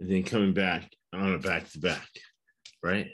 and 0.00 0.10
then 0.10 0.22
coming 0.22 0.52
back 0.52 0.90
on 1.12 1.34
a 1.34 1.38
back 1.38 1.70
to 1.72 1.78
back, 1.78 2.08
right? 2.82 3.08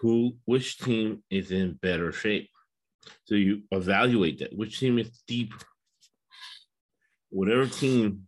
Who, 0.00 0.36
which 0.44 0.78
team 0.78 1.22
is 1.30 1.50
in 1.50 1.78
better 1.80 2.12
shape? 2.12 2.50
So 3.24 3.34
you 3.34 3.62
evaluate 3.70 4.38
that. 4.40 4.56
Which 4.56 4.80
team 4.80 4.98
is 4.98 5.22
deeper? 5.26 5.58
Whatever 7.30 7.66
team 7.66 8.26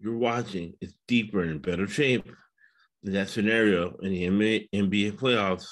you're 0.00 0.16
watching 0.16 0.74
is 0.80 0.94
deeper 1.06 1.42
and 1.42 1.50
in 1.50 1.58
better 1.58 1.86
shape. 1.86 2.30
In 3.02 3.12
that 3.12 3.28
scenario, 3.28 3.96
in 4.02 4.10
the 4.10 4.26
NBA, 4.26 4.68
NBA 4.74 5.12
playoffs, 5.12 5.68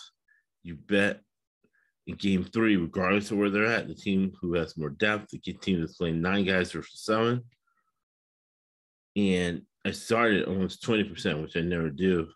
you 0.63 0.77
bet 0.77 1.21
in 2.07 2.17
game 2.17 2.45
three, 2.45 2.77
regardless 2.77 3.31
of 3.31 3.39
where 3.39 3.51
they're 3.51 3.67
at, 3.67 3.87
the 3.87 3.95
team 3.95 4.33
who 4.41 4.55
has 4.55 4.77
more 4.77 4.91
depth, 4.91 5.31
the 5.31 5.39
team 5.39 5.81
that's 5.81 5.97
playing 5.97 6.23
nine 6.23 6.45
guys 6.45 6.73
versus 6.73 7.05
seven. 7.05 7.43
And 9.15 9.63
I 9.85 9.91
started 9.91 10.45
almost 10.45 10.83
20%, 10.83 11.43
which 11.43 11.57
I 11.57 11.61
never 11.61 11.91
do, 11.91 12.29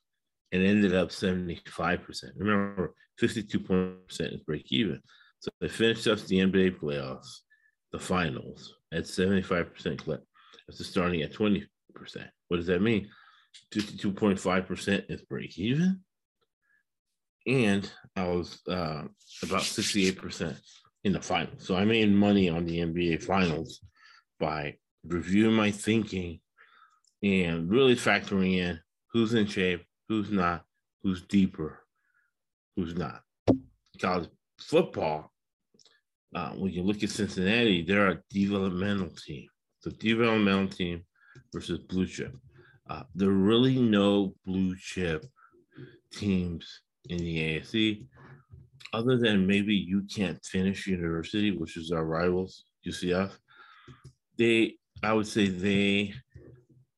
and 0.52 0.62
ended 0.62 0.94
up 0.94 1.08
75%. 1.08 2.24
Remember, 2.36 2.94
52% 3.20 3.98
is 4.20 4.40
break 4.40 4.70
even. 4.70 5.00
So 5.42 5.50
I 5.60 5.66
finished 5.66 6.06
up 6.06 6.20
the 6.20 6.38
NBA 6.38 6.78
playoffs, 6.78 7.40
the 7.90 7.98
finals, 7.98 8.76
at 8.92 9.04
75% 9.04 9.98
clip 9.98 10.24
after 10.70 10.84
starting 10.84 11.22
at 11.22 11.32
20%. 11.32 11.66
What 12.46 12.58
does 12.58 12.66
that 12.66 12.80
mean? 12.80 13.08
52.5% 13.74 15.10
is 15.10 15.22
break 15.22 15.58
even 15.58 16.00
and 17.46 17.90
I 18.14 18.28
was 18.28 18.60
uh, 18.68 19.02
about 19.42 19.62
68% 19.62 20.56
in 21.04 21.12
the 21.12 21.20
final. 21.20 21.54
So 21.58 21.74
I 21.74 21.84
made 21.84 22.10
money 22.12 22.48
on 22.48 22.64
the 22.64 22.78
NBA 22.78 23.24
finals 23.24 23.80
by 24.38 24.76
reviewing 25.04 25.54
my 25.54 25.70
thinking 25.70 26.40
and 27.22 27.68
really 27.68 27.96
factoring 27.96 28.58
in 28.58 28.80
who's 29.12 29.34
in 29.34 29.46
shape, 29.46 29.84
who's 30.08 30.30
not, 30.30 30.62
who's 31.02 31.22
deeper, 31.22 31.80
who's 32.76 32.94
not. 32.94 33.22
College 34.00 34.28
football, 34.58 35.31
uh, 36.34 36.50
when 36.50 36.72
you 36.72 36.82
look 36.82 37.02
at 37.02 37.10
Cincinnati, 37.10 37.82
they're 37.82 38.10
a 38.10 38.20
developmental 38.30 39.10
team. 39.10 39.46
So 39.80 39.90
developmental 39.90 40.68
team 40.68 41.04
versus 41.52 41.78
blue 41.80 42.06
chip. 42.06 42.34
Uh, 42.88 43.02
there 43.14 43.28
are 43.28 43.32
really 43.32 43.80
no 43.80 44.34
blue 44.44 44.76
chip 44.76 45.24
teams 46.12 46.82
in 47.08 47.18
the 47.18 47.60
AAC, 47.60 48.06
other 48.92 49.16
than 49.16 49.46
maybe 49.46 49.74
you 49.74 50.02
can't 50.14 50.42
finish 50.44 50.86
university, 50.86 51.50
which 51.50 51.76
is 51.76 51.90
our 51.90 52.04
rivals, 52.04 52.64
UCF, 52.86 53.30
they, 54.38 54.76
I 55.02 55.12
would 55.12 55.26
say 55.26 55.48
they 55.48 56.14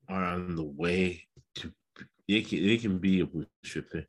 are 0.08 0.24
on 0.24 0.56
the 0.56 0.64
way 0.64 1.22
to, 1.56 1.72
they 2.28 2.42
can, 2.42 2.66
they 2.66 2.76
can 2.76 2.98
be 2.98 3.20
a 3.20 3.26
blue 3.26 3.46
chip 3.64 3.90
team. 3.90 4.04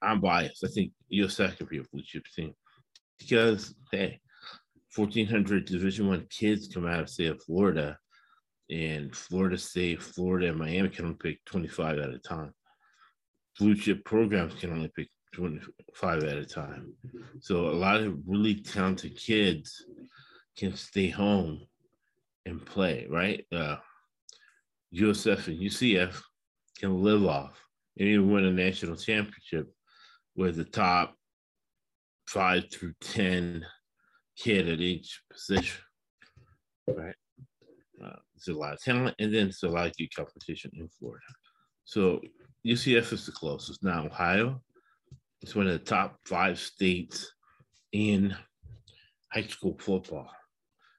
I'm 0.00 0.20
biased. 0.20 0.64
I 0.64 0.68
think 0.68 0.92
USF 1.12 1.58
can 1.58 1.66
be 1.66 1.78
a 1.78 1.84
blue 1.92 2.02
chip 2.04 2.24
team 2.34 2.54
because, 3.18 3.74
hey, 3.92 4.20
1,400 4.94 5.64
Division 5.64 6.08
One 6.08 6.26
kids 6.30 6.68
come 6.68 6.86
out 6.86 7.00
of 7.00 7.10
state 7.10 7.30
of 7.30 7.42
Florida, 7.42 7.98
and 8.70 9.14
Florida 9.14 9.58
State, 9.58 10.02
Florida, 10.02 10.48
and 10.48 10.58
Miami 10.58 10.88
can 10.88 11.04
only 11.04 11.16
pick 11.16 11.44
25 11.44 11.98
at 11.98 12.10
a 12.10 12.18
time 12.18 12.52
blue 13.58 13.74
chip 13.74 14.04
programs 14.04 14.54
can 14.54 14.72
only 14.72 14.88
pick 14.88 15.08
25 15.34 16.24
at 16.24 16.38
a 16.38 16.44
time. 16.44 16.92
So 17.40 17.68
a 17.68 17.70
lot 17.70 18.00
of 18.00 18.18
really 18.26 18.56
talented 18.56 19.16
kids 19.16 19.84
can 20.56 20.74
stay 20.74 21.08
home 21.08 21.66
and 22.44 22.64
play, 22.64 23.06
right? 23.10 23.44
Uh, 23.52 23.76
USF 24.94 25.48
and 25.48 25.58
UCF 25.58 26.20
can 26.78 27.02
live 27.02 27.26
off 27.26 27.60
and 27.98 28.08
even 28.08 28.30
win 28.30 28.44
a 28.44 28.52
national 28.52 28.96
championship 28.96 29.70
with 30.36 30.56
the 30.56 30.64
top 30.64 31.14
five 32.26 32.64
through 32.70 32.94
10 33.00 33.64
kid 34.36 34.68
at 34.68 34.80
each 34.80 35.20
position, 35.32 35.82
right? 36.88 37.14
Uh, 38.04 38.16
there's 38.34 38.54
a 38.54 38.58
lot 38.58 38.74
of 38.74 38.82
talent, 38.82 39.14
and 39.18 39.34
then 39.34 39.44
there's 39.44 39.62
a 39.62 39.68
lot 39.68 39.86
of 39.86 39.96
good 39.96 40.14
competition 40.14 40.70
in 40.74 40.88
Florida. 40.88 41.24
So 41.84 42.20
UCF 42.66 43.12
is 43.12 43.26
the 43.26 43.32
closest. 43.32 43.82
Now, 43.82 44.04
Ohio 44.04 44.60
is 45.42 45.54
one 45.54 45.66
of 45.66 45.72
the 45.72 45.78
top 45.78 46.18
five 46.26 46.58
states 46.58 47.32
in 47.92 48.36
high 49.32 49.46
school 49.46 49.76
football. 49.78 50.28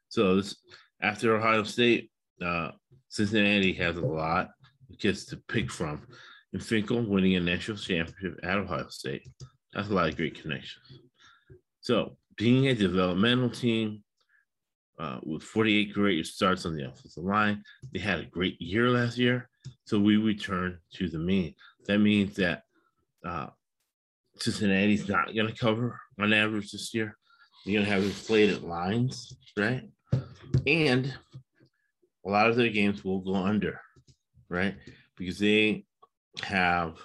So 0.10 0.38
this, 0.38 0.55
after 1.01 1.36
Ohio 1.36 1.63
State, 1.63 2.10
uh, 2.41 2.72
Cincinnati 3.10 3.74
has 3.74 3.98
a 3.98 4.01
lot 4.01 4.50
of 4.89 4.98
kids 5.00 5.25
to 5.25 5.38
pick 5.48 5.69
from. 5.69 6.07
And 6.53 6.62
Fickell 6.62 7.07
winning 7.07 7.36
a 7.36 7.41
national 7.41 7.77
championship 7.77 8.39
at 8.43 8.57
Ohio 8.57 8.88
State. 8.89 9.27
That's 9.74 9.89
a 9.89 9.93
lot 9.93 10.10
of 10.10 10.15
great 10.15 10.41
connections. 10.41 11.01
So 11.88 12.17
being 12.36 12.67
a 12.67 12.74
developmental 12.74 13.50
team 13.50 14.03
uh, 15.00 15.20
with 15.24 15.41
48 15.41 15.94
great 15.94 16.25
starts 16.25 16.65
on 16.65 16.75
the 16.75 16.86
offensive 16.86 17.24
line, 17.24 17.63
they 17.94 18.00
had 18.00 18.20
a 18.20 18.25
great 18.25 18.62
year 18.62 18.89
last 18.89 19.17
year. 19.17 19.48
So 19.86 19.98
we 19.98 20.17
return 20.17 20.79
to 20.96 21.08
the 21.08 21.17
mean. 21.17 21.56
That 21.86 22.00
means 22.00 22.36
that 22.36 22.63
uh, 23.25 23.48
Cincinnati's 24.36 25.08
not 25.08 25.34
going 25.34 25.48
to 25.48 25.56
cover 25.56 25.98
on 26.20 26.34
average 26.34 26.74
this 26.74 26.94
year. 26.94 27.15
You're 27.63 27.79
going 27.79 27.86
to 27.86 27.94
have 27.94 28.03
inflated 28.03 28.63
lines, 28.63 29.34
right? 29.56 29.84
And 30.65 31.13
a 32.25 32.29
lot 32.29 32.50
of 32.50 32.58
their 32.58 32.67
games 32.67 33.06
will 33.06 33.22
go 33.22 33.36
under, 33.36 33.79
right? 34.50 34.75
Because 35.15 35.39
they 35.39 35.86
have 36.44 36.98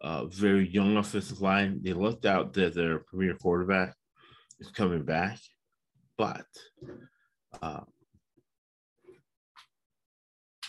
a 0.00 0.26
very 0.28 0.66
young 0.66 0.96
offensive 0.96 1.42
line. 1.42 1.80
They 1.82 1.92
looked 1.92 2.24
out 2.24 2.54
that 2.54 2.74
their 2.74 3.00
premier 3.00 3.34
quarterback 3.34 3.94
is 4.60 4.70
coming 4.70 5.02
back, 5.02 5.38
but 6.16 6.46
uh, 7.62 7.80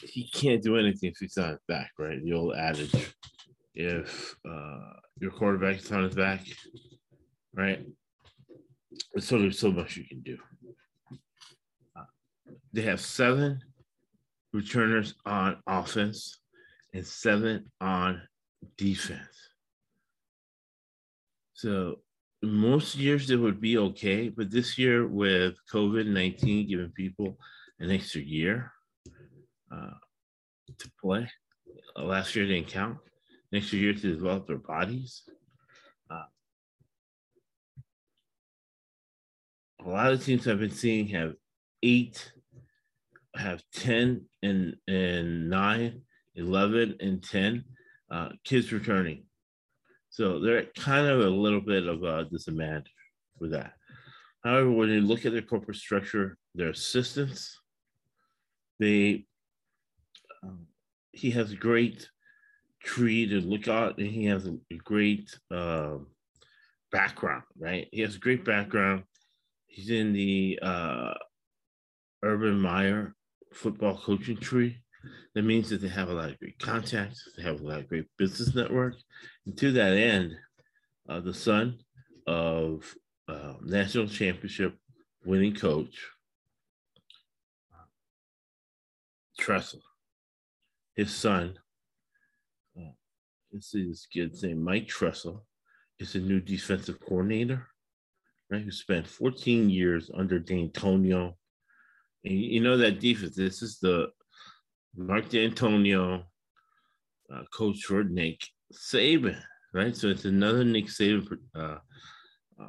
he 0.01 0.29
can't 0.29 0.62
do 0.62 0.77
anything 0.77 1.12
if 1.12 1.17
he's 1.19 1.36
his 1.36 1.58
back, 1.67 1.91
right? 1.98 2.24
The 2.24 2.34
old 2.34 2.55
adage: 2.55 3.13
if 3.74 4.36
uh, 4.50 4.93
your 5.19 5.31
quarterback 5.31 5.77
is 5.77 5.91
on 5.91 6.03
his 6.03 6.15
back, 6.15 6.41
right, 7.53 7.86
there's 9.13 9.60
so 9.60 9.72
much 9.72 9.98
you 9.98 10.05
can 10.05 10.22
do. 10.22 10.38
Uh, 11.96 12.03
they 12.74 12.81
have 12.84 13.01
seven 13.01 13.60
returners 14.53 15.15
on 15.25 15.58
offense 15.67 16.39
and 16.93 17.05
seven 17.05 17.65
on 17.81 18.22
defense. 18.77 19.50
So 21.53 22.00
most 22.41 22.96
years 22.96 23.29
it 23.29 23.36
would 23.36 23.60
be 23.60 23.77
okay, 23.77 24.29
but 24.29 24.50
this 24.50 24.77
year 24.77 25.08
with 25.08 25.55
COVID 25.72 26.08
19 26.08 26.67
giving 26.67 26.91
people 26.91 27.38
an 27.79 27.91
extra 27.91 28.22
year 28.22 28.72
uh, 29.72 29.98
to 30.77 30.91
play, 31.01 31.29
uh, 31.98 32.03
last 32.03 32.36
year 32.36 32.46
didn't 32.46 32.67
count, 32.67 32.98
next 33.51 33.74
year 33.74 33.93
to 33.93 34.15
develop 34.15 34.48
their 34.48 34.58
bodies. 34.58 35.24
Uh, 36.10 36.24
a 39.86 39.89
lot 39.89 40.12
of 40.12 40.24
teams 40.24 40.48
I've 40.48 40.60
been 40.60 40.72
seeing 40.72 41.08
have 41.10 41.34
eight, 41.84 42.31
have 43.36 43.62
10 43.74 44.25
and, 44.43 44.75
and 44.88 45.50
nine, 45.50 46.01
11 46.36 46.98
and 47.01 47.22
10 47.22 47.65
uh, 48.12 48.29
kids 48.46 48.72
returning. 48.72 49.24
So 50.09 50.39
they're 50.39 50.65
kind 50.75 51.07
of 51.07 51.21
a 51.21 51.29
little 51.29 51.61
bit 51.61 51.87
of 51.87 52.03
a 52.03 52.25
disadvantage 52.25 52.91
for 53.37 53.47
that. 53.49 53.73
However, 54.43 54.71
when 54.71 54.89
you 54.89 55.01
look 55.01 55.25
at 55.25 55.33
their 55.33 55.41
corporate 55.41 55.77
structure, 55.77 56.37
their 56.55 56.69
assistants, 56.69 57.59
they 58.79 59.25
um, 60.43 60.67
he 61.12 61.31
has 61.31 61.51
a 61.51 61.55
great 61.55 62.10
tree 62.81 63.27
to 63.27 63.41
look 63.41 63.67
at, 63.67 63.97
and 63.97 64.07
he 64.07 64.25
has 64.25 64.47
a, 64.47 64.55
a 64.71 64.77
great 64.77 65.38
um, 65.51 66.07
background. 66.91 67.43
Right, 67.57 67.88
he 67.91 68.01
has 68.01 68.15
a 68.15 68.19
great 68.19 68.45
background. 68.45 69.03
He's 69.67 69.89
in 69.89 70.13
the 70.13 70.60
uh, 70.62 71.13
Urban 72.23 72.60
Meyer 72.60 73.15
football 73.53 73.97
coaching 73.97 74.38
tree. 74.38 74.77
That 75.35 75.43
means 75.43 75.69
that 75.69 75.81
they 75.81 75.88
have 75.88 76.09
a 76.09 76.13
lot 76.13 76.29
of 76.29 76.39
great 76.39 76.59
contacts, 76.59 77.27
they 77.38 77.43
have 77.43 77.62
a 77.62 77.63
lot 77.63 77.79
of 77.79 77.88
great 77.88 78.05
business 78.17 78.55
network. 78.55 78.95
And 79.45 79.57
to 79.57 79.71
that 79.73 79.93
end, 79.93 80.35
uh, 81.07 81.19
the 81.19 81.33
son 81.33 81.79
of 82.27 82.95
uh, 83.27 83.53
national 83.62 84.07
championship 84.07 84.75
winning 85.25 85.55
coach, 85.55 85.97
Tressel, 89.39 89.81
his 90.95 91.15
son, 91.15 91.57
uh, 92.77 92.91
let's 93.53 93.71
see 93.71 93.88
this 93.88 94.05
kid's 94.05 94.43
name, 94.43 94.63
Mike 94.63 94.88
Tressel, 94.88 95.45
is 95.99 96.15
a 96.15 96.19
new 96.19 96.39
defensive 96.39 96.99
coordinator, 96.99 97.67
right? 98.49 98.63
Who 98.63 98.71
spent 98.71 99.07
14 99.07 99.69
years 99.69 100.09
under 100.13 100.39
Dantonio. 100.39 101.35
And 102.25 102.33
you 102.33 102.59
know 102.59 102.77
that 102.77 102.99
defense, 102.99 103.35
this 103.35 103.62
is 103.62 103.79
the 103.79 104.09
Mark 104.99 105.29
Dantonio, 105.29 106.23
uh, 107.33 107.43
coach 107.53 107.83
for 107.83 108.03
Nick 108.03 108.41
Saban, 108.73 109.41
right? 109.73 109.95
So 109.95 110.09
it's 110.09 110.25
another 110.25 110.65
Nick 110.65 110.88
Saban. 110.88 111.38
Uh, 111.55 111.77
uh, 112.62 112.67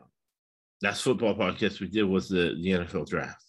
that's 0.81 1.01
football 1.01 1.35
podcast 1.35 1.81
we 1.81 1.89
did 1.89 2.05
was 2.05 2.29
the, 2.29 2.57
the 2.63 2.71
NFL 2.71 3.09
draft. 3.09 3.45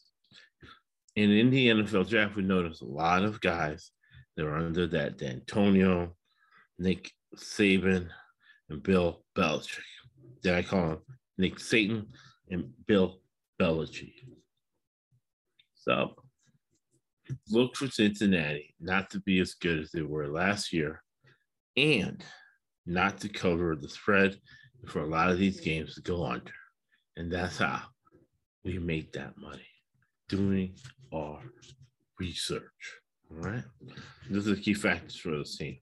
And 1.16 1.32
in 1.32 1.52
the 1.52 1.68
NFL 1.68 2.10
draft, 2.10 2.36
we 2.36 2.42
noticed 2.42 2.82
a 2.82 2.86
lot 2.86 3.24
of 3.24 3.40
guys 3.40 3.92
that 4.36 4.46
were 4.46 4.58
under 4.58 4.88
that 4.88 5.20
Dantonio, 5.20 6.10
Nick 6.80 7.12
Saban, 7.36 8.10
and 8.70 8.82
Bill 8.82 9.24
Belichick. 9.38 9.80
Did 10.42 10.56
I 10.56 10.64
call 10.64 10.90
him 10.92 10.98
Nick 11.38 11.60
Satan 11.60 12.08
and 12.50 12.72
Bill 12.88 13.20
Belichick? 13.62 14.16
So 15.76 16.16
look 17.50 17.76
for 17.76 17.88
Cincinnati 17.88 18.74
not 18.80 19.10
to 19.12 19.20
be 19.22 19.40
as 19.40 19.54
good 19.54 19.80
as 19.80 19.92
they 19.92 20.02
were 20.02 20.28
last 20.28 20.74
year 20.74 21.02
and 21.78 22.24
not 22.86 23.20
to 23.20 23.30
cover 23.30 23.76
the 23.76 23.90
spread 23.90 24.38
for 24.88 25.02
a 25.02 25.08
lot 25.08 25.30
of 25.30 25.38
these 25.38 25.60
games 25.60 25.96
to 25.96 26.02
go 26.02 26.26
under. 26.26 26.52
And 27.16 27.32
that's 27.32 27.58
how 27.58 27.82
we 28.64 28.80
make 28.80 29.14
that 29.14 29.38
money 29.38 29.68
doing 30.30 30.76
our 31.14 31.40
research. 32.20 33.00
All 33.30 33.50
right. 33.50 33.64
Those 34.30 34.48
are 34.48 34.56
the 34.56 34.62
key 34.62 34.74
factors 34.74 35.16
for 35.16 35.38
this 35.38 35.58
team. 35.58 35.78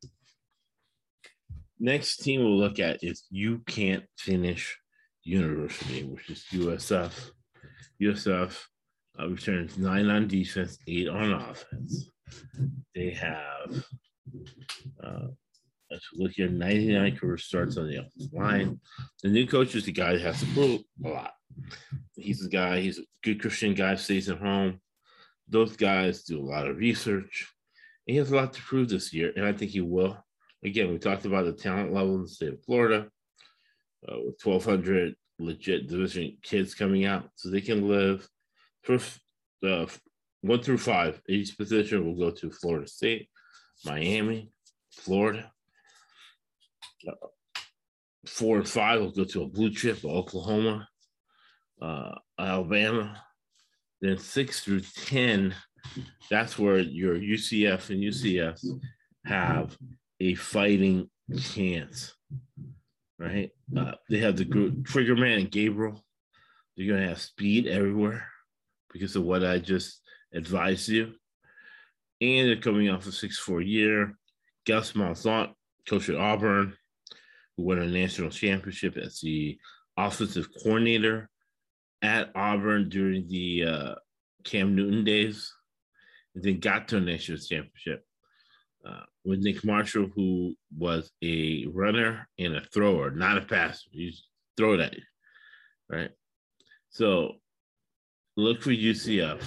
Next 1.80 2.18
team 2.18 2.42
we'll 2.42 2.58
look 2.58 2.80
at 2.80 3.04
is 3.04 3.26
you 3.30 3.62
can't 3.66 4.04
finish 4.18 4.78
university, 5.24 6.04
which 6.04 6.30
is 6.30 6.46
USF. 6.52 7.32
USF 8.02 8.58
returns 9.18 9.78
nine 9.78 10.10
on 10.10 10.28
defense, 10.28 10.78
eight 10.88 11.08
on 11.08 11.34
offense. 11.34 12.12
They 12.96 13.12
have, 13.12 13.84
uh, 15.04 15.28
let's 15.90 16.08
look 16.14 16.32
here, 16.32 16.48
99 16.48 17.18
career 17.18 17.38
starts 17.38 17.78
on 17.78 17.88
the 17.88 17.98
offensive 17.98 18.34
line. 18.34 18.80
The 19.24 19.30
new 19.30 19.48
coach 19.48 19.76
is 19.76 19.86
the 19.86 19.92
guy 19.92 20.14
that 20.14 20.22
has 20.22 20.40
to 20.42 20.46
prove 20.48 20.82
a 21.04 21.08
lot. 21.08 21.32
He's 22.16 22.46
a 22.46 22.50
guy, 22.50 22.82
he's 22.82 23.00
a 23.00 23.04
good 23.24 23.42
Christian 23.42 23.74
guy, 23.74 23.96
stays 23.96 24.30
at 24.30 24.40
home. 24.40 24.80
Those 25.48 25.76
guys 25.76 26.24
do 26.24 26.40
a 26.40 26.46
lot 26.46 26.68
of 26.68 26.78
research. 26.78 27.48
He 28.06 28.16
has 28.18 28.32
a 28.32 28.36
lot 28.36 28.54
to 28.54 28.62
prove 28.62 28.90
this 28.90 29.14
year, 29.14 29.34
and 29.36 29.46
I 29.46 29.54
think 29.54 29.72
he 29.72 29.82
will. 29.82 30.18
Again, 30.64 30.90
we 30.90 30.98
talked 30.98 31.26
about 31.26 31.46
the 31.46 31.54
talent 31.54 31.94
level 31.94 32.16
in 32.16 32.24
the 32.24 32.28
state 32.28 32.54
of 32.54 32.64
Florida 32.64 33.08
uh, 34.08 34.18
with 34.26 34.40
1,200 34.44 35.16
legit 35.40 35.88
division 35.88 36.38
kids 36.44 36.76
coming 36.76 37.06
out, 37.06 37.30
so 37.36 37.50
they 37.50 37.62
can 37.62 37.88
live 37.88 38.28
First, 38.84 39.20
uh, 39.68 39.86
one 40.42 40.62
through 40.62 40.78
five, 40.78 41.22
each 41.28 41.58
position 41.58 42.06
will 42.06 42.18
go 42.18 42.32
to 42.32 42.50
Florida 42.50 42.88
State, 42.88 43.30
Miami, 43.86 44.52
Florida. 44.92 45.52
Uh, 47.08 47.28
four 48.26 48.58
and 48.58 48.68
five 48.68 49.02
will 49.02 49.12
go 49.12 49.26
to 49.26 49.44
a 49.44 49.48
blue 49.48 49.72
chip, 49.72 50.04
Oklahoma, 50.06 50.88
uh, 51.82 52.16
Alabama. 52.38 53.22
Then 54.02 54.18
six 54.18 54.62
through 54.62 54.82
10, 54.82 55.54
that's 56.30 56.58
where 56.58 56.80
your 56.80 57.16
UCF 57.16 57.90
and 57.90 58.02
UCS 58.02 58.66
have 59.26 59.78
a 60.22 60.36
fighting 60.36 61.10
chance, 61.38 62.16
right? 63.18 63.52
Uh, 63.76 63.94
they 64.10 64.20
have 64.20 64.38
the 64.38 64.46
group 64.46 64.84
Triggerman 64.84 65.42
and 65.42 65.52
Gabriel. 65.52 66.02
They're 66.78 66.88
going 66.88 67.02
to 67.02 67.10
have 67.10 67.22
speed 67.22 67.68
everywhere 67.68 68.26
because 68.92 69.16
of 69.16 69.24
what 69.24 69.44
I 69.44 69.60
just 69.60 70.02
advised 70.34 70.90
you. 70.90 71.14
And 72.22 72.50
they're 72.50 72.58
coming 72.58 72.90
off 72.90 73.08
a 73.08 73.12
6 73.12 73.40
4 73.40 73.62
year. 73.62 74.14
Gus 74.68 74.94
Malzahn, 74.94 75.54
coach 75.88 76.10
at 76.10 76.16
Auburn, 76.16 76.76
who 77.56 77.64
won 77.64 77.80
a 77.80 77.88
national 77.88 78.30
championship 78.30 78.98
as 78.98 79.20
the 79.22 79.58
offensive 79.98 80.48
coordinator 80.62 81.30
at 82.02 82.30
Auburn 82.36 82.90
during 82.90 83.28
the 83.28 83.66
uh, 83.66 83.96
Cam 84.44 84.76
Newton 84.76 85.04
days, 85.04 85.54
and 86.36 86.44
then 86.44 86.60
got 86.60 86.88
to 86.90 86.98
a 86.98 87.02
national 87.02 87.40
championship 87.40 88.04
uh, 88.86 89.04
with 89.26 89.40
Nick 89.40 89.66
Marshall, 89.66 90.10
who 90.16 90.56
was 90.78 91.12
a 91.24 91.66
runner 91.74 92.28
and 92.38 92.56
a 92.56 92.62
thrower, 92.74 93.12
not 93.12 93.38
a 93.38 93.42
passer. 93.42 93.90
He's 93.92 94.24
throw 94.56 94.74
it 94.74 94.80
at 94.80 94.96
you, 94.96 95.04
right? 95.90 96.12
So 96.90 97.34
look 98.40 98.62
for 98.62 98.72
UCF. 98.72 99.44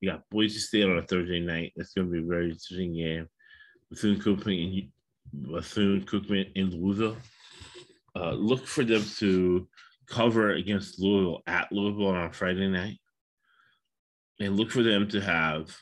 You 0.00 0.10
got 0.10 0.28
Boise 0.30 0.58
State 0.58 0.84
on 0.84 0.98
a 0.98 1.02
Thursday 1.02 1.40
night. 1.40 1.72
That's 1.76 1.92
going 1.92 2.08
to 2.08 2.12
be 2.12 2.20
a 2.20 2.28
very 2.28 2.46
interesting 2.46 2.94
game. 2.94 3.28
Bethune 3.90 4.20
Cookman 4.20 4.90
and 5.32 5.52
Bethune 5.52 6.02
Cookman 6.02 6.50
in 6.54 6.70
Louisville. 6.70 7.16
Uh, 8.16 8.32
look 8.32 8.66
for 8.66 8.84
them 8.84 9.04
to 9.18 9.68
cover 10.06 10.52
against 10.52 10.98
Louisville 10.98 11.42
at 11.46 11.70
Louisville 11.70 12.08
on 12.08 12.32
Friday 12.32 12.68
night, 12.68 12.98
and 14.40 14.56
look 14.56 14.70
for 14.70 14.82
them 14.82 15.08
to 15.08 15.20
have 15.20 15.74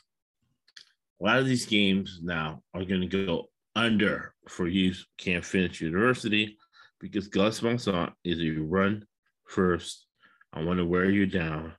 a 1.19 1.25
lot 1.25 1.39
of 1.39 1.45
these 1.45 1.65
games 1.65 2.19
now 2.21 2.61
are 2.73 2.85
going 2.85 3.01
to 3.01 3.25
go 3.25 3.49
under 3.75 4.33
for 4.47 4.67
you 4.67 4.93
can't 5.17 5.45
finish 5.45 5.81
university 5.81 6.57
because 6.99 7.27
Gus 7.27 7.61
Malzahn 7.61 8.11
is 8.23 8.41
a 8.41 8.59
run 8.61 9.05
first. 9.47 10.05
I 10.53 10.63
want 10.63 10.79
to 10.79 10.85
wear 10.85 11.09
you 11.09 11.25
down 11.25 11.73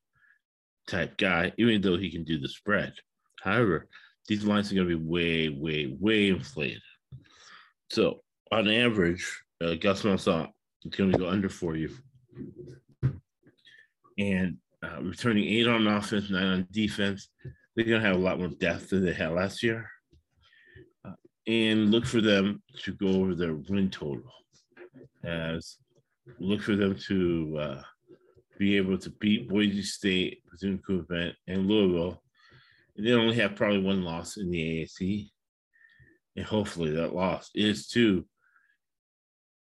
type 0.86 1.16
guy, 1.16 1.52
even 1.58 1.80
though 1.80 1.96
he 1.96 2.10
can 2.10 2.24
do 2.24 2.38
the 2.38 2.48
spread. 2.48 2.92
However, 3.42 3.88
these 4.28 4.44
lines 4.44 4.70
are 4.70 4.74
going 4.74 4.88
to 4.88 4.98
be 4.98 5.04
way, 5.04 5.48
way, 5.48 5.96
way 5.98 6.28
inflated. 6.28 6.82
So 7.90 8.20
on 8.52 8.68
average, 8.68 9.26
uh, 9.62 9.74
Gus 9.74 10.02
Malzahn 10.02 10.48
is 10.84 10.94
going 10.94 11.12
to 11.12 11.18
go 11.18 11.28
under 11.28 11.48
for 11.48 11.76
you. 11.76 11.90
And 14.18 14.58
uh, 14.82 15.02
returning 15.02 15.44
eight 15.44 15.66
on 15.66 15.86
offense, 15.86 16.30
nine 16.30 16.46
on 16.46 16.68
defense, 16.70 17.28
they're 17.74 17.84
going 17.84 18.00
to 18.00 18.06
have 18.06 18.16
a 18.16 18.20
lot 18.20 18.38
more 18.38 18.48
depth 18.48 18.90
than 18.90 19.04
they 19.04 19.12
had 19.12 19.32
last 19.32 19.62
year. 19.62 19.88
Uh, 21.04 21.12
and 21.46 21.90
look 21.90 22.06
for 22.06 22.20
them 22.20 22.62
to 22.82 22.92
go 22.94 23.08
over 23.08 23.34
their 23.34 23.54
win 23.54 23.90
total. 23.90 24.30
As 25.24 25.76
look 26.38 26.62
for 26.62 26.76
them 26.76 26.96
to 27.08 27.58
uh, 27.60 27.82
be 28.60 28.76
able 28.76 28.98
to 28.98 29.08
beat 29.08 29.48
Boise 29.48 29.82
State, 29.82 30.42
Bethune 30.50 30.82
Cookman, 30.86 31.32
and 31.48 31.66
Louisville. 31.66 32.22
And 32.94 33.06
they 33.06 33.12
only 33.12 33.34
have 33.36 33.56
probably 33.56 33.80
one 33.80 34.04
loss 34.04 34.36
in 34.36 34.50
the 34.50 34.84
AAC. 34.84 35.30
And 36.36 36.44
hopefully 36.44 36.90
that 36.90 37.14
loss 37.14 37.48
is 37.54 37.88
to 37.88 38.22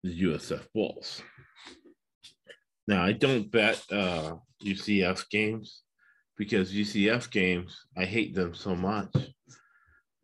the 0.02 0.22
USF 0.22 0.66
Bulls. 0.74 1.22
Now, 2.88 3.04
I 3.04 3.12
don't 3.12 3.48
bet 3.52 3.80
uh, 3.92 4.34
UCF 4.64 5.30
games 5.30 5.82
because 6.36 6.72
UCF 6.72 7.30
games, 7.30 7.78
I 7.96 8.04
hate 8.04 8.34
them 8.34 8.52
so 8.52 8.74
much. 8.74 9.14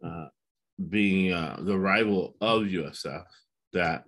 Uh, 0.05 0.27
being 0.89 1.33
uh, 1.33 1.59
the 1.61 1.79
rival 1.79 2.35
of 2.41 2.63
USF, 2.63 3.25
that 3.73 4.03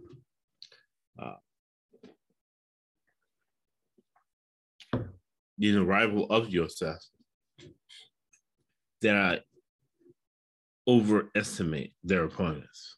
the 5.59 5.85
rival 5.85 6.27
of 6.31 6.49
USF, 6.49 6.99
that 9.03 9.17
I 9.17 9.41
overestimate 10.89 11.93
their 12.05 12.25
opponents. 12.25 12.97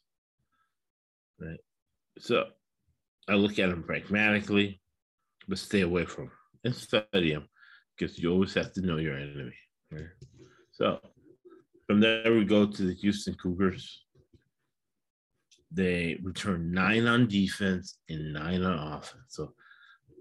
Right. 1.39 1.59
So 2.19 2.45
I 3.27 3.33
look 3.33 3.59
at 3.59 3.69
them 3.69 3.83
pragmatically, 3.83 4.81
but 5.47 5.57
stay 5.57 5.81
away 5.81 6.05
from 6.05 6.25
them 6.25 6.33
and 6.65 6.75
study 6.75 7.33
them 7.33 7.47
because 7.97 8.19
you 8.19 8.31
always 8.31 8.53
have 8.53 8.73
to 8.73 8.81
know 8.81 8.97
your 8.97 9.15
enemy. 9.15 9.55
Right? 9.91 10.07
So 10.71 10.99
from 11.87 11.99
there, 11.99 12.33
we 12.33 12.45
go 12.45 12.65
to 12.65 12.83
the 12.83 12.93
Houston 12.93 13.35
Cougars. 13.35 14.03
They 15.71 16.19
return 16.23 16.71
nine 16.71 17.07
on 17.07 17.27
defense 17.27 17.99
and 18.09 18.33
nine 18.33 18.63
on 18.63 18.93
offense. 18.93 19.23
So 19.27 19.53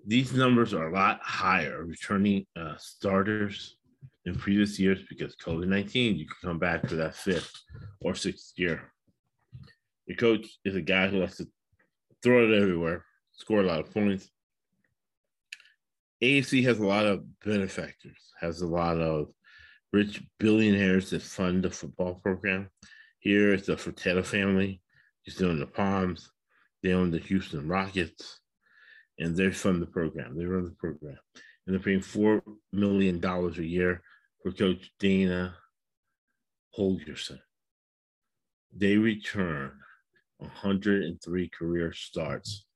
these 0.06 0.32
numbers 0.32 0.74
are 0.74 0.88
a 0.88 0.92
lot 0.92 1.20
higher 1.22 1.84
returning 1.84 2.46
uh, 2.56 2.74
starters 2.78 3.76
in 4.24 4.34
previous 4.34 4.78
years 4.78 5.00
because 5.08 5.36
COVID 5.36 5.66
19, 5.66 6.16
you 6.16 6.26
can 6.26 6.36
come 6.42 6.58
back 6.58 6.86
for 6.86 6.96
that 6.96 7.14
fifth 7.14 7.52
or 8.00 8.14
sixth 8.14 8.52
year. 8.56 8.92
Your 10.06 10.16
coach 10.16 10.46
is 10.64 10.76
a 10.76 10.80
guy 10.80 11.08
who 11.08 11.18
likes 11.20 11.36
to 11.38 11.46
throw 12.22 12.50
it 12.50 12.56
everywhere, 12.56 13.04
score 13.32 13.60
a 13.60 13.66
lot 13.66 13.80
of 13.80 13.92
points. 13.92 14.30
AAC 16.22 16.64
has 16.64 16.78
a 16.78 16.86
lot 16.86 17.06
of 17.06 17.24
benefactors, 17.44 18.32
has 18.40 18.60
a 18.60 18.66
lot 18.66 18.98
of 18.98 19.28
rich 19.92 20.22
billionaires 20.38 21.10
that 21.10 21.22
fund 21.22 21.62
the 21.62 21.70
football 21.70 22.14
program. 22.14 22.68
Here 23.20 23.52
it's 23.52 23.66
the 23.66 23.74
Fertitta 23.74 24.24
family. 24.24 24.80
He's 25.22 25.36
doing 25.36 25.58
the 25.58 25.66
Palms. 25.66 26.30
They 26.82 26.92
own 26.92 27.10
the 27.10 27.18
Houston 27.18 27.68
Rockets, 27.68 28.40
and 29.18 29.36
they 29.36 29.50
fund 29.50 29.82
the 29.82 29.86
program. 29.86 30.36
They 30.36 30.44
run 30.44 30.64
the 30.64 30.70
program, 30.70 31.18
and 31.66 31.74
they're 31.74 31.82
paying 31.82 32.02
four 32.02 32.42
million 32.72 33.20
dollars 33.20 33.58
a 33.58 33.66
year 33.66 34.02
for 34.42 34.52
Coach 34.52 34.90
Dana 34.98 35.54
Holgorsen. 36.78 37.40
They 38.76 38.96
return 38.96 39.72
103 40.38 41.48
career 41.48 41.92
starts 41.92 42.66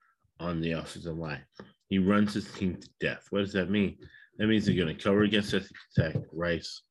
on 0.41 0.61
the 0.61 0.73
offensive 0.73 1.17
line. 1.17 1.45
He 1.89 1.99
runs 1.99 2.35
his 2.35 2.51
team 2.53 2.77
to 2.77 2.89
death. 3.01 3.27
What 3.31 3.41
does 3.41 3.53
that 3.53 3.71
mean? 3.71 3.99
That 4.39 4.47
means 4.47 4.67
they're 4.67 4.75
going 4.75 4.97
to 4.97 5.03
cover 5.03 5.23
against 5.23 5.51
Texas 5.51 5.73
Tech, 5.95 6.17
Rice, 6.33 6.83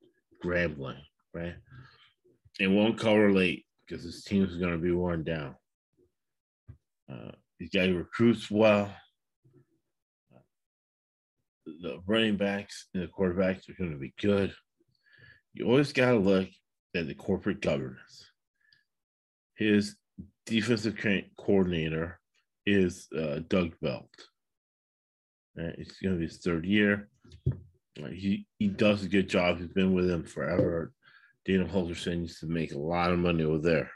Grambling, 0.43 1.01
right? 1.33 1.55
It 2.59 2.67
won't 2.67 2.99
cover 2.99 3.31
late 3.31 3.65
because 3.85 4.03
his 4.03 4.23
team 4.23 4.45
is 4.45 4.57
going 4.57 4.73
to 4.73 4.77
be 4.77 4.91
worn 4.91 5.23
down. 5.23 5.55
Uh, 7.11 7.31
this 7.59 7.69
guy 7.69 7.87
recruits 7.87 8.49
well. 8.49 8.93
The 11.65 11.99
running 12.07 12.37
backs 12.37 12.87
and 12.93 13.03
the 13.03 13.07
quarterbacks 13.07 13.69
are 13.69 13.75
going 13.77 13.91
to 13.91 13.97
be 13.97 14.13
good. 14.19 14.53
You 15.53 15.65
always 15.65 15.93
got 15.93 16.11
to 16.11 16.17
look 16.17 16.49
at 16.95 17.07
the 17.07 17.13
corporate 17.13 17.61
governance. 17.61 18.25
His 19.55 19.95
defensive 20.45 20.97
coordinator 21.37 22.19
is 22.65 23.07
uh, 23.17 23.39
Doug 23.47 23.73
Belk. 23.81 24.09
Right? 25.55 25.75
It's 25.77 25.99
going 25.99 26.15
to 26.15 26.19
be 26.19 26.27
his 26.27 26.37
third 26.37 26.65
year. 26.65 27.09
He 27.95 28.47
he 28.57 28.67
does 28.67 29.03
a 29.03 29.09
good 29.09 29.29
job. 29.29 29.59
He's 29.59 29.67
been 29.67 29.93
with 29.93 30.09
him 30.09 30.23
forever. 30.23 30.93
Dana 31.45 31.65
Holgorsen 31.65 32.21
used 32.21 32.39
to 32.39 32.47
make 32.47 32.73
a 32.73 32.79
lot 32.79 33.11
of 33.11 33.19
money 33.19 33.43
over 33.43 33.59
there 33.59 33.91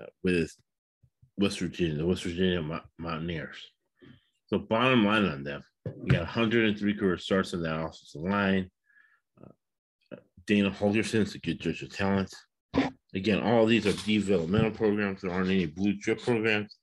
uh, 0.00 0.06
with 0.22 0.54
West 1.38 1.60
Virginia, 1.60 1.96
the 1.96 2.06
West 2.06 2.24
Virginia 2.24 2.80
Mountaineers. 2.98 3.56
So 4.48 4.58
bottom 4.58 5.04
line 5.04 5.24
on 5.24 5.44
them, 5.44 5.64
you 6.02 6.12
got 6.12 6.20
103 6.20 6.94
career 6.94 7.18
starts 7.18 7.52
in 7.52 7.62
that 7.62 7.78
offensive 7.78 8.22
line. 8.22 8.70
Uh, 9.42 10.16
Dana 10.46 10.70
Holgorsen 10.70 11.22
is 11.22 11.34
a 11.34 11.38
good 11.38 11.60
judge 11.60 11.82
of 11.82 11.94
talent. 11.94 12.34
Again, 13.14 13.42
all 13.42 13.66
these 13.66 13.86
are 13.86 13.92
developmental 14.04 14.70
programs. 14.70 15.22
There 15.22 15.30
aren't 15.30 15.50
any 15.50 15.66
blue 15.66 15.98
chip 15.98 16.20
programs. 16.22 16.76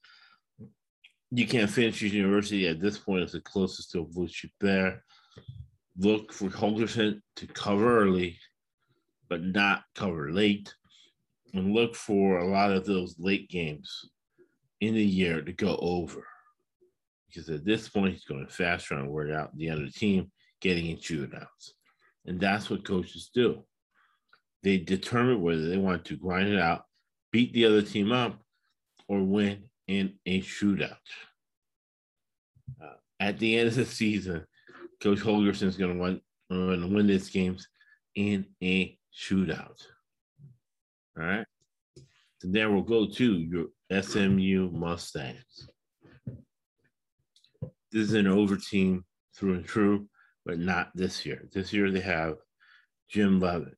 You 1.31 1.47
can't 1.47 1.69
finish 1.69 2.01
your 2.01 2.11
university 2.11 2.67
at 2.67 2.79
this 2.79 2.97
point. 2.97 3.23
It's 3.23 3.33
the 3.33 3.41
closest 3.41 3.91
to 3.91 3.99
a 3.99 4.05
blue 4.05 4.27
chip 4.27 4.51
there 4.59 5.03
look 5.97 6.33
for 6.33 6.49
Holgorsen 6.49 7.21
to 7.37 7.47
cover 7.47 8.01
early, 8.01 8.37
but 9.29 9.43
not 9.43 9.83
cover 9.95 10.31
late, 10.31 10.73
and 11.53 11.73
look 11.73 11.95
for 11.95 12.39
a 12.39 12.47
lot 12.47 12.71
of 12.71 12.85
those 12.85 13.15
late 13.19 13.49
games 13.49 14.09
in 14.81 14.95
the 14.95 15.03
year 15.03 15.41
to 15.41 15.53
go 15.53 15.77
over. 15.81 16.25
Because 17.33 17.49
at 17.49 17.65
this 17.65 17.89
point, 17.89 18.13
he's 18.13 18.25
going 18.25 18.47
fast 18.47 18.85
trying 18.85 19.05
to 19.05 19.09
wear 19.09 19.33
out 19.33 19.57
the 19.57 19.69
other 19.69 19.87
team, 19.87 20.31
getting 20.61 20.87
in 20.87 20.97
shootouts. 20.97 21.71
And 22.25 22.39
that's 22.39 22.69
what 22.69 22.85
coaches 22.85 23.31
do. 23.33 23.63
They 24.61 24.77
determine 24.77 25.41
whether 25.41 25.67
they 25.67 25.77
want 25.77 26.05
to 26.05 26.15
grind 26.15 26.49
it 26.49 26.59
out, 26.59 26.83
beat 27.31 27.53
the 27.53 27.65
other 27.65 27.81
team 27.81 28.11
up, 28.11 28.39
or 29.07 29.21
win 29.21 29.63
in 29.87 30.13
a 30.25 30.41
shootout. 30.41 30.95
Uh, 32.81 32.93
at 33.19 33.39
the 33.39 33.57
end 33.57 33.67
of 33.67 33.75
the 33.75 33.85
season, 33.85 34.45
Coach 35.01 35.19
Holgorsen 35.19 35.63
is 35.63 35.75
going 35.75 35.97
to 35.97 36.01
win, 36.01 36.21
uh, 36.51 36.87
win 36.87 37.07
this 37.07 37.29
games 37.29 37.67
in 38.15 38.45
a 38.63 38.97
shootout. 39.13 39.81
All 41.17 41.25
right. 41.25 41.45
So 42.41 42.49
then 42.49 42.73
we'll 42.73 42.83
go 42.83 43.07
to 43.07 43.37
your 43.37 43.67
SMU 44.01 44.69
Mustangs. 44.71 45.69
This 47.93 48.09
is 48.09 48.13
an 48.13 48.27
over 48.27 48.57
team 48.57 49.05
through 49.35 49.53
and 49.53 49.69
through, 49.69 50.07
but 50.45 50.59
not 50.59 50.89
this 50.95 51.25
year. 51.25 51.47
This 51.53 51.71
year 51.71 51.91
they 51.91 52.01
have 52.01 52.35
Jim 53.09 53.39
Leavitt. 53.39 53.77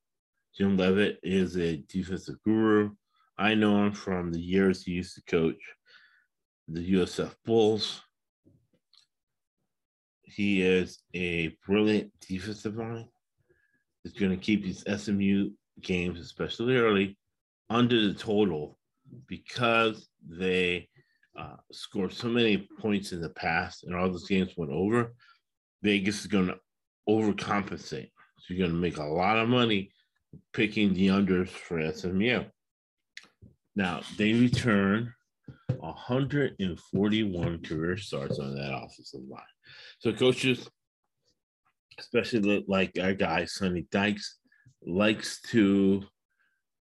Jim 0.56 0.76
Leavitt 0.76 1.18
is 1.22 1.56
a 1.56 1.76
defensive 1.88 2.42
guru. 2.42 2.90
I 3.38 3.54
know 3.54 3.84
him 3.84 3.92
from 3.92 4.32
the 4.32 4.40
years 4.40 4.82
he 4.82 4.92
used 4.92 5.14
to 5.16 5.22
coach 5.30 5.60
the 6.66 6.94
USF 6.94 7.34
Bulls 7.44 8.02
he 10.36 10.60
is 10.60 10.98
a 11.14 11.56
brilliant 11.66 12.12
defensive 12.20 12.76
mind. 12.76 13.06
He's 14.02 14.12
going 14.12 14.32
to 14.32 14.36
keep 14.36 14.62
these 14.62 14.84
SMU 15.00 15.50
games, 15.80 16.20
especially 16.20 16.76
early, 16.76 17.16
under 17.70 18.06
the 18.06 18.14
total 18.14 18.78
because 19.26 20.08
they 20.28 20.88
uh, 21.38 21.56
scored 21.72 22.12
so 22.12 22.28
many 22.28 22.68
points 22.80 23.12
in 23.12 23.20
the 23.20 23.30
past 23.30 23.84
and 23.84 23.94
all 23.94 24.10
those 24.10 24.28
games 24.28 24.52
went 24.56 24.72
over. 24.72 25.12
Vegas 25.82 26.20
is 26.20 26.26
going 26.26 26.46
to 26.46 26.58
overcompensate. 27.08 28.10
So 28.38 28.54
you're 28.54 28.66
going 28.66 28.76
to 28.76 28.82
make 28.82 28.98
a 28.98 29.04
lot 29.04 29.38
of 29.38 29.48
money 29.48 29.90
picking 30.52 30.94
the 30.94 31.08
unders 31.08 31.48
for 31.48 31.92
SMU. 31.92 32.44
Now, 33.74 34.00
they 34.16 34.32
return 34.32 35.12
141 35.78 37.62
career 37.62 37.96
starts 37.96 38.38
on 38.38 38.54
that 38.54 38.74
offensive 38.74 39.20
line. 39.28 39.42
So 39.98 40.12
coaches, 40.12 40.68
especially 41.98 42.64
like 42.66 42.92
our 43.00 43.14
guy 43.14 43.44
Sonny 43.44 43.86
Dykes, 43.90 44.38
likes 44.84 45.40
to 45.50 46.04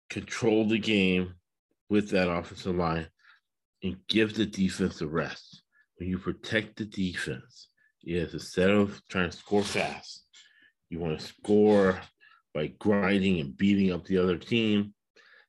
control 0.08 0.66
the 0.66 0.78
game 0.78 1.34
with 1.88 2.10
that 2.10 2.30
offensive 2.30 2.76
line 2.76 3.06
and 3.82 3.96
give 4.08 4.34
the 4.34 4.46
defense 4.46 5.00
a 5.00 5.06
rest. 5.06 5.62
When 5.96 6.08
you 6.08 6.18
protect 6.18 6.76
the 6.76 6.84
defense, 6.84 7.68
yes, 8.02 8.32
instead 8.32 8.70
of 8.70 9.00
trying 9.08 9.30
to 9.30 9.36
score 9.36 9.62
fast, 9.62 10.24
you 10.88 10.98
want 10.98 11.18
to 11.18 11.26
score 11.26 12.00
by 12.54 12.68
grinding 12.78 13.40
and 13.40 13.56
beating 13.56 13.92
up 13.92 14.04
the 14.04 14.18
other 14.18 14.36
team 14.36 14.94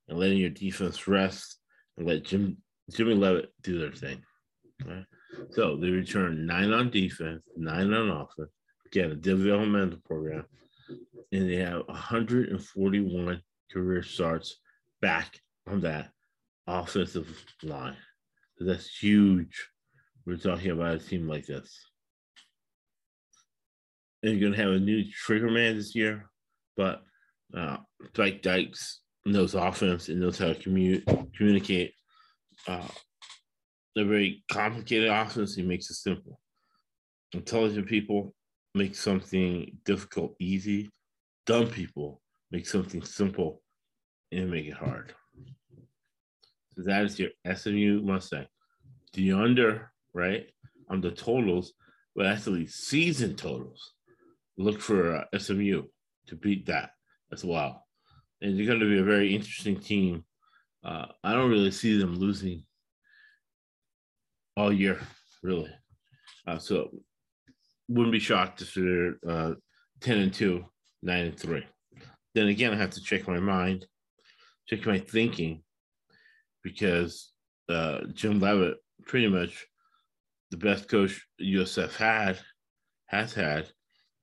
and 0.08 0.20
letting 0.20 0.38
your 0.38 0.50
defense 0.50 1.08
rest 1.08 1.58
and 1.98 2.08
let 2.08 2.24
Jim 2.24 2.58
Jimmy 2.92 3.14
Leavitt 3.14 3.54
do 3.62 3.80
their 3.80 3.92
thing. 3.92 4.22
Right? 4.86 5.06
So 5.52 5.78
they 5.78 5.90
return 5.90 6.46
nine 6.46 6.74
on 6.74 6.90
defense, 6.90 7.42
nine 7.56 7.94
on 7.94 8.10
offense, 8.10 8.52
Again, 8.94 9.12
a 9.12 9.16
developmental 9.16 10.00
program, 10.06 10.46
and 11.32 11.50
they 11.50 11.56
have 11.56 11.88
141 11.88 13.42
career 13.72 14.04
starts 14.04 14.58
back 15.02 15.40
on 15.66 15.80
that 15.82 16.10
offensive 16.68 17.46
line. 17.64 17.96
That's 18.60 18.88
huge. 18.98 19.70
We're 20.26 20.38
talking 20.38 20.72
about 20.72 20.96
a 20.96 21.00
team 21.00 21.28
like 21.28 21.46
this. 21.46 21.92
and 24.24 24.38
you're 24.38 24.52
gonna 24.52 24.62
have 24.62 24.72
a 24.74 24.80
new 24.80 25.04
trigger 25.12 25.50
man 25.50 25.78
this 25.78 25.96
year, 25.96 26.30
but 26.78 27.02
uh, 27.58 27.78
Dwight 28.14 28.44
Dykes 28.44 29.02
knows 29.26 29.56
offense 29.56 30.10
and 30.10 30.20
knows 30.20 30.38
how 30.38 30.48
to 30.48 30.56
commute, 30.56 31.04
communicate. 31.36 31.94
Uh, 32.68 32.88
a 33.98 34.06
very 34.06 34.44
complicated 34.50 35.10
offense. 35.10 35.56
He 35.56 35.64
makes 35.64 35.90
it 35.90 35.96
simple. 35.96 36.40
Intelligent 37.34 37.88
people 37.88 38.34
make 38.74 38.96
something 38.96 39.78
difficult 39.84 40.36
easy. 40.40 40.90
Dumb 41.46 41.68
people 41.68 42.22
make 42.52 42.68
something 42.68 43.04
simple 43.04 43.62
and 44.32 44.50
make 44.50 44.66
it 44.66 44.74
hard. 44.74 45.14
That 46.78 47.04
is 47.04 47.20
your 47.20 47.30
SMU 47.54 48.02
Mustang. 48.02 48.48
The 49.14 49.34
under, 49.34 49.92
right, 50.14 50.48
on 50.90 51.02
the 51.02 51.12
totals, 51.12 51.74
but 52.16 52.26
actually 52.26 52.68
season 52.68 53.36
totals. 53.36 53.94
Look 54.58 54.80
for 54.80 55.16
uh, 55.16 55.38
SMU 55.38 55.84
to 56.28 56.36
beat 56.36 56.66
that 56.68 56.92
as 57.32 57.44
well. 57.44 57.86
And 58.42 58.58
they're 58.58 58.66
going 58.66 58.80
to 58.80 58.90
be 58.90 59.00
a 59.00 59.04
very 59.04 59.34
interesting 59.36 59.80
team. 59.80 60.24
Uh, 60.84 61.08
I 61.24 61.34
don't 61.34 61.50
really 61.50 61.72
see 61.72 61.98
them 61.98 62.18
losing 62.18 62.64
all 64.58 64.74
year, 64.74 65.00
really. 65.44 65.70
Uh, 66.48 66.58
so 66.58 66.90
wouldn't 67.88 68.12
be 68.12 68.20
shocked 68.20 68.62
if 68.62 68.74
they're 68.74 69.16
uh, 69.28 69.54
10 70.02 70.18
and 70.18 70.34
2, 70.34 70.66
9 71.04 71.26
and 71.26 71.40
3. 71.40 71.66
Then 72.34 72.48
again, 72.48 72.74
I 72.74 72.78
have 72.78 72.92
to 72.92 73.02
check 73.02 73.28
my 73.28 73.40
mind, 73.40 73.86
check 74.68 74.86
my 74.86 75.00
thinking, 75.00 75.64
because 76.64 77.32
uh, 77.70 78.02
Jim 78.14 78.40
Leavitt, 78.40 78.78
pretty 79.06 79.28
much 79.28 79.66
the 80.52 80.58
best 80.58 80.88
coach 80.88 81.26
USF 81.42 81.96
had, 81.96 82.40
has 83.08 83.34
had. 83.34 83.70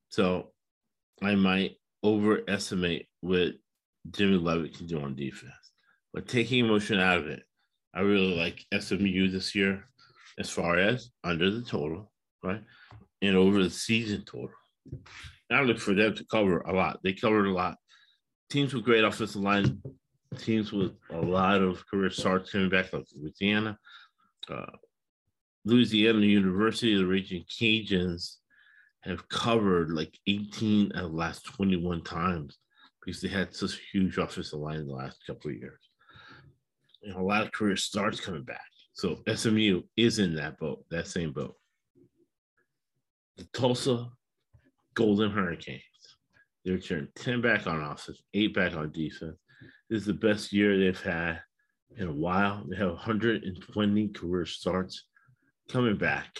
So 0.08 0.52
I 1.22 1.34
might 1.34 1.76
overestimate 2.04 3.06
what 3.20 3.52
Jimmy 4.10 4.36
Leavitt 4.36 4.76
can 4.76 4.86
do 4.86 5.00
on 5.00 5.16
defense. 5.16 5.52
But 6.12 6.28
taking 6.28 6.64
emotion 6.64 6.98
out 6.98 7.18
of 7.18 7.26
it, 7.26 7.42
I 7.94 8.00
really 8.00 8.36
like 8.36 8.64
SMU 8.78 9.30
this 9.30 9.54
year 9.54 9.84
as 10.38 10.48
far 10.48 10.78
as 10.78 11.10
under 11.24 11.50
the 11.50 11.62
total, 11.62 12.12
right? 12.42 12.62
And 13.22 13.36
over 13.36 13.62
the 13.62 13.70
season 13.70 14.24
total. 14.24 14.50
I 15.50 15.62
look 15.62 15.78
for 15.78 15.94
them 15.94 16.14
to 16.14 16.24
cover 16.24 16.60
a 16.60 16.72
lot. 16.72 17.00
They 17.02 17.14
covered 17.14 17.46
a 17.46 17.52
lot. 17.52 17.76
Teams 18.50 18.72
with 18.72 18.84
great 18.84 19.04
offensive 19.04 19.42
line, 19.42 19.82
teams 20.38 20.72
with 20.72 20.92
a 21.10 21.20
lot 21.20 21.60
of 21.60 21.86
career 21.86 22.10
starts 22.10 22.50
coming 22.50 22.70
back, 22.70 22.92
like 22.92 23.04
Louisiana, 23.14 23.78
uh, 24.50 24.66
Louisiana 25.64 26.20
University, 26.20 26.96
the 26.96 27.06
Raging 27.06 27.44
Cajuns 27.44 28.36
have 29.02 29.28
covered 29.28 29.90
like 29.90 30.18
18 30.26 30.92
of 30.92 31.10
the 31.10 31.16
last 31.16 31.44
21 31.44 32.02
times 32.02 32.58
because 33.04 33.20
they 33.20 33.28
had 33.28 33.54
such 33.54 33.74
a 33.74 33.96
huge 33.96 34.18
offensive 34.18 34.58
line 34.58 34.80
in 34.80 34.88
the 34.88 34.94
last 34.94 35.18
couple 35.26 35.50
of 35.50 35.56
years. 35.56 35.80
And 37.02 37.14
a 37.14 37.22
lot 37.22 37.42
of 37.42 37.52
career 37.52 37.76
starts 37.76 38.20
coming 38.20 38.42
back. 38.42 38.60
So 38.92 39.20
SMU 39.32 39.82
is 39.96 40.18
in 40.18 40.34
that 40.36 40.58
boat, 40.58 40.84
that 40.90 41.06
same 41.06 41.32
boat. 41.32 41.54
The 43.36 43.44
Tulsa 43.52 44.08
Golden 44.94 45.30
Hurricanes. 45.30 45.82
They 46.64 46.72
returned 46.72 47.08
10 47.14 47.40
back 47.40 47.66
on 47.66 47.80
offense, 47.80 48.20
eight 48.34 48.52
back 48.54 48.74
on 48.74 48.90
defense. 48.90 49.36
This 49.88 50.00
is 50.00 50.06
the 50.06 50.12
best 50.12 50.52
year 50.52 50.78
they've 50.78 51.00
had 51.00 51.40
in 51.96 52.08
a 52.08 52.12
while. 52.12 52.64
They 52.68 52.76
have 52.76 52.90
120 52.90 54.08
career 54.08 54.44
starts 54.44 55.04
coming 55.70 55.96
back. 55.96 56.38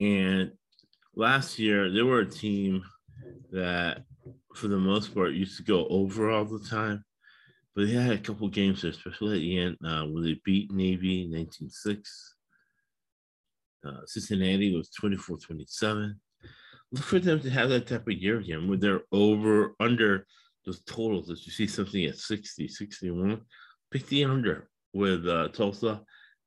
And 0.00 0.52
last 1.14 1.58
year, 1.58 1.90
they 1.90 2.02
were 2.02 2.20
a 2.20 2.30
team 2.30 2.82
that, 3.52 4.02
for 4.54 4.66
the 4.66 4.76
most 4.76 5.14
part, 5.14 5.32
used 5.32 5.56
to 5.58 5.62
go 5.62 5.86
over 5.86 6.30
all 6.30 6.44
the 6.44 6.58
time. 6.68 7.04
But 7.76 7.86
they 7.86 7.92
had 7.92 8.12
a 8.12 8.18
couple 8.18 8.48
games, 8.48 8.82
especially 8.82 9.36
at 9.36 9.40
the 9.40 9.58
end, 9.58 9.76
uh, 9.84 10.04
where 10.06 10.22
they 10.22 10.40
beat 10.44 10.72
Navy 10.72 11.26
19 11.26 11.70
6. 11.70 12.34
Uh, 13.86 14.00
Cincinnati 14.06 14.74
was 14.74 14.90
24 14.90 15.38
27. 15.38 16.20
Look 16.92 17.04
for 17.04 17.18
them 17.18 17.40
to 17.40 17.50
have 17.50 17.68
that 17.68 17.86
type 17.86 18.06
of 18.06 18.14
year 18.14 18.38
again 18.38 18.68
where 18.68 18.78
they're 18.78 19.02
over, 19.12 19.74
under 19.80 20.26
those 20.64 20.82
totals. 20.84 21.30
If 21.30 21.46
you 21.46 21.52
see 21.52 21.66
something 21.66 22.04
at 22.04 22.18
60, 22.18 22.68
61, 22.68 23.40
pick 23.90 24.06
the 24.06 24.24
under 24.24 24.68
with 24.92 25.26
uh, 25.28 25.48
Tulsa 25.48 26.02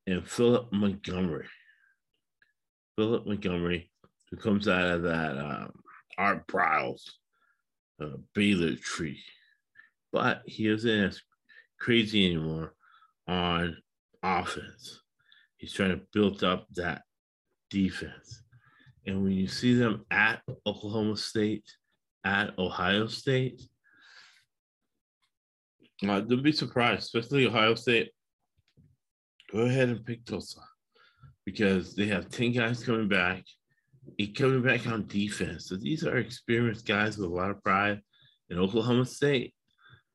and 0.08 0.28
Philip 0.28 0.72
Montgomery. 0.72 1.48
Philip 2.98 3.28
Montgomery, 3.28 3.92
who 4.30 4.38
comes 4.38 4.68
out 4.68 4.86
of 4.86 5.04
that 5.04 5.38
um, 5.38 5.72
Art 6.18 6.48
Briles 6.48 7.02
uh, 8.02 8.18
Baylor 8.34 8.76
tree 8.76 9.20
but 10.12 10.42
he 10.46 10.68
isn't 10.68 10.90
as 10.90 11.22
crazy 11.80 12.26
anymore 12.26 12.74
on 13.28 13.78
offense. 14.24 15.02
He's 15.58 15.74
trying 15.74 15.92
to 15.92 16.02
build 16.14 16.44
up 16.44 16.66
that 16.76 17.04
defense. 17.70 18.44
And 19.06 19.24
when 19.24 19.34
you 19.34 19.48
see 19.48 19.74
them 19.74 20.06
at 20.12 20.42
Oklahoma 20.66 21.18
State, 21.18 21.66
at 22.24 22.58
Ohio 22.58 23.08
State, 23.08 23.62
uh, 26.04 26.20
don't 26.22 26.44
be 26.44 26.52
surprised, 26.52 27.04
especially 27.04 27.48
Ohio 27.48 27.76
State. 27.76 28.12
Go 29.52 29.60
ahead 29.62 29.90
and 29.90 30.06
pick 30.06 30.26
Tulsa 30.26 30.60
because 31.46 31.96
they 31.96 32.08
have 32.08 32.30
10 32.30 32.52
guys 32.52 32.84
coming 32.84 33.08
back, 33.08 33.44
eight 34.20 34.36
coming 34.36 34.62
back 34.62 34.86
on 34.86 35.08
defense. 35.08 35.70
So 35.70 35.76
these 35.76 36.06
are 36.06 36.18
experienced 36.18 36.86
guys 36.86 37.18
with 37.18 37.30
a 37.30 37.34
lot 37.34 37.50
of 37.50 37.64
pride. 37.64 38.02
In 38.50 38.60
Oklahoma 38.60 39.06
State, 39.06 39.54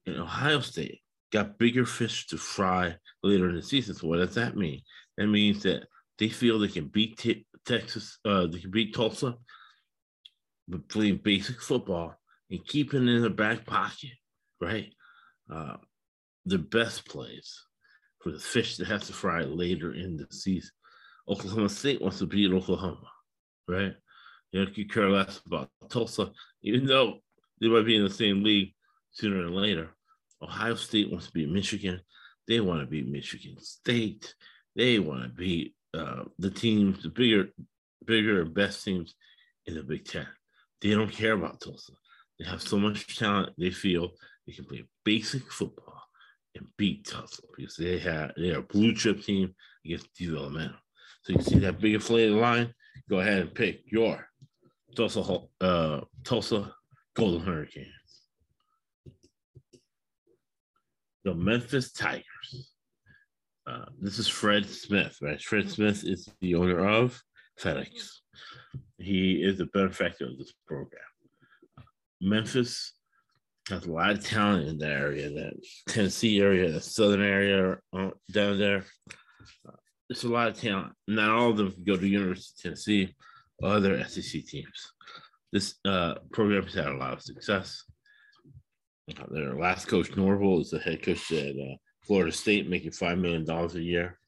and 0.06 0.16
Ohio 0.16 0.60
State 0.60 1.00
got 1.32 1.58
bigger 1.58 1.84
fish 1.84 2.26
to 2.28 2.36
fry 2.36 2.96
later 3.22 3.48
in 3.48 3.56
the 3.56 3.62
season. 3.62 3.94
So 3.94 4.08
what 4.08 4.18
does 4.18 4.34
that 4.34 4.56
mean? 4.56 4.82
That 5.16 5.26
means 5.26 5.62
that 5.62 5.84
they 6.18 6.28
feel 6.28 6.58
they 6.58 6.68
can 6.68 6.88
beat 6.88 7.18
t- 7.18 7.46
Texas, 7.64 8.18
uh, 8.24 8.46
they 8.46 8.58
can 8.58 8.70
beat 8.70 8.94
Tulsa, 8.94 9.36
but 10.68 10.88
playing 10.88 11.20
basic 11.22 11.60
football 11.60 12.14
and 12.50 12.66
keeping 12.66 13.08
it 13.08 13.12
in 13.12 13.22
the 13.22 13.30
back 13.30 13.64
pocket, 13.64 14.10
right? 14.60 14.92
Uh, 15.50 15.76
the 16.44 16.58
best 16.58 17.06
place 17.06 17.64
for 18.20 18.30
the 18.30 18.38
fish 18.38 18.76
that 18.76 18.86
has 18.86 19.06
to 19.06 19.12
fry 19.12 19.42
later 19.42 19.94
in 19.94 20.16
the 20.16 20.26
season. 20.30 20.70
Oklahoma 21.28 21.68
State 21.68 22.00
wants 22.00 22.18
to 22.18 22.26
be 22.26 22.48
beat 22.48 22.54
Oklahoma, 22.54 23.10
right? 23.68 23.94
You 24.50 24.64
know, 24.64 24.70
care 24.90 25.08
less 25.08 25.40
about 25.46 25.70
Tulsa, 25.88 26.30
even 26.62 26.86
though 26.86 27.18
they 27.60 27.68
might 27.68 27.86
be 27.86 27.96
in 27.96 28.04
the 28.04 28.10
same 28.10 28.42
league 28.42 28.74
sooner 29.12 29.46
or 29.46 29.50
later. 29.50 29.90
Ohio 30.42 30.74
State 30.74 31.10
wants 31.10 31.26
to 31.26 31.32
beat 31.32 31.48
Michigan. 31.48 32.00
They 32.48 32.60
want 32.60 32.80
to 32.80 32.86
beat 32.86 33.06
Michigan 33.06 33.56
State. 33.60 34.34
They 34.74 34.98
want 34.98 35.22
to 35.22 35.28
beat 35.28 35.74
uh, 35.94 36.24
the 36.38 36.50
teams, 36.50 37.02
the 37.02 37.08
bigger, 37.08 37.50
bigger, 38.04 38.44
best 38.44 38.84
teams 38.84 39.14
in 39.66 39.74
the 39.74 39.82
Big 39.82 40.04
Ten. 40.04 40.26
They 40.80 40.90
don't 40.90 41.12
care 41.12 41.34
about 41.34 41.60
Tulsa. 41.60 41.92
They 42.38 42.46
have 42.46 42.62
so 42.62 42.78
much 42.78 43.16
talent. 43.16 43.52
They 43.56 43.70
feel 43.70 44.10
they 44.46 44.52
can 44.52 44.64
play 44.64 44.84
basic 45.04 45.50
football 45.50 46.00
and 46.54 46.66
beat 46.76 47.06
Tulsa 47.06 47.42
because 47.56 47.76
they 47.76 47.98
have 47.98 48.32
they 48.36 48.50
are 48.50 48.58
a 48.58 48.62
blue 48.62 48.94
chip 48.94 49.22
team 49.22 49.54
against 49.84 50.14
developmental. 50.14 50.76
So 51.22 51.34
you 51.34 51.42
see 51.42 51.58
that 51.60 51.80
big 51.80 51.94
inflated 51.94 52.36
line. 52.36 52.74
Go 53.08 53.20
ahead 53.20 53.40
and 53.40 53.54
pick 53.54 53.82
your 53.86 54.26
Tulsa 54.96 55.38
uh, 55.60 56.00
Tulsa 56.24 56.74
Golden 57.14 57.40
Hurricane. 57.40 57.92
the 61.24 61.34
Memphis 61.34 61.92
Tigers. 61.92 62.72
Uh, 63.66 63.84
this 64.00 64.18
is 64.18 64.26
Fred 64.26 64.66
Smith, 64.66 65.16
right? 65.22 65.40
Fred 65.40 65.70
Smith 65.70 66.04
is 66.04 66.28
the 66.40 66.54
owner 66.54 66.86
of 66.86 67.20
FedEx. 67.60 68.08
He 68.98 69.42
is 69.42 69.60
a 69.60 69.66
benefactor 69.66 70.26
of 70.26 70.38
this 70.38 70.52
program. 70.66 71.02
Memphis 72.20 72.94
has 73.68 73.86
a 73.86 73.92
lot 73.92 74.10
of 74.10 74.24
talent 74.24 74.68
in 74.68 74.78
that 74.78 74.90
area, 74.90 75.30
that 75.30 75.54
Tennessee 75.88 76.40
area, 76.40 76.70
the 76.70 76.80
southern 76.80 77.22
area 77.22 77.78
uh, 77.96 78.10
down 78.32 78.58
there. 78.58 78.84
Uh, 79.68 79.72
there's 80.08 80.24
a 80.24 80.28
lot 80.28 80.48
of 80.48 80.60
talent. 80.60 80.92
Not 81.06 81.30
all 81.30 81.50
of 81.50 81.56
them 81.56 81.74
go 81.86 81.96
to 81.96 82.06
University 82.06 82.52
of 82.52 82.62
Tennessee 82.62 83.14
or 83.60 83.70
other 83.70 84.02
SEC 84.04 84.44
teams. 84.44 84.92
This 85.52 85.74
uh, 85.84 86.14
program 86.32 86.64
has 86.64 86.74
had 86.74 86.86
a 86.86 86.96
lot 86.96 87.12
of 87.12 87.22
success. 87.22 87.84
Their 89.30 89.54
last 89.54 89.86
coach, 89.86 90.16
Norvell, 90.16 90.60
is 90.60 90.70
the 90.70 90.78
head 90.78 91.02
coach 91.02 91.30
at 91.32 91.54
uh, 91.54 91.76
Florida 92.06 92.32
State, 92.32 92.68
making 92.68 92.92
$5 92.92 93.18
million 93.18 93.48
a 93.48 93.78
year 93.78 94.18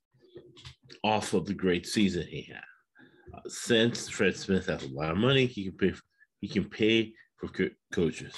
off 1.03 1.33
of 1.35 1.47
the 1.47 1.55
great 1.55 1.87
season 1.87 2.27
he 2.27 2.43
had. 2.43 3.37
Uh, 3.37 3.41
since 3.49 4.09
Fred 4.09 4.37
Smith 4.37 4.67
has 4.67 4.85
a 4.85 4.89
lot 4.89 5.11
of 5.11 5.17
money, 5.17 5.47
he 5.47 5.65
can 5.65 5.77
pay, 5.77 5.91
for, 5.91 6.03
he 6.41 6.49
can 6.49 6.69
pay 6.69 7.13
for 7.37 7.49
co- 7.49 7.71
coaches. 7.93 8.35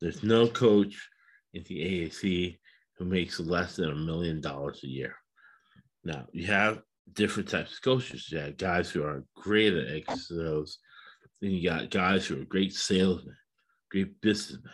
There's 0.00 0.22
no 0.22 0.46
coach 0.48 0.96
in 1.54 1.64
the 1.64 2.06
AAC 2.06 2.58
who 2.96 3.04
makes 3.04 3.40
less 3.40 3.76
than 3.76 3.90
a 3.90 3.96
million 3.96 4.40
dollars 4.40 4.80
a 4.84 4.88
year. 4.88 5.14
Now, 6.04 6.26
you 6.32 6.46
have 6.46 6.82
different 7.12 7.48
types 7.48 7.74
of 7.74 7.82
coaches. 7.82 8.28
You 8.30 8.38
have 8.38 8.56
guys 8.56 8.90
who 8.90 9.02
are 9.02 9.24
great 9.34 9.74
at 9.74 9.94
X's 10.08 10.78
and 11.40 11.52
you 11.52 11.68
got 11.68 11.90
guys 11.90 12.26
who 12.26 12.40
are 12.40 12.44
great 12.44 12.72
salesmen, 12.74 13.36
great 13.90 14.20
businessmen. 14.20 14.72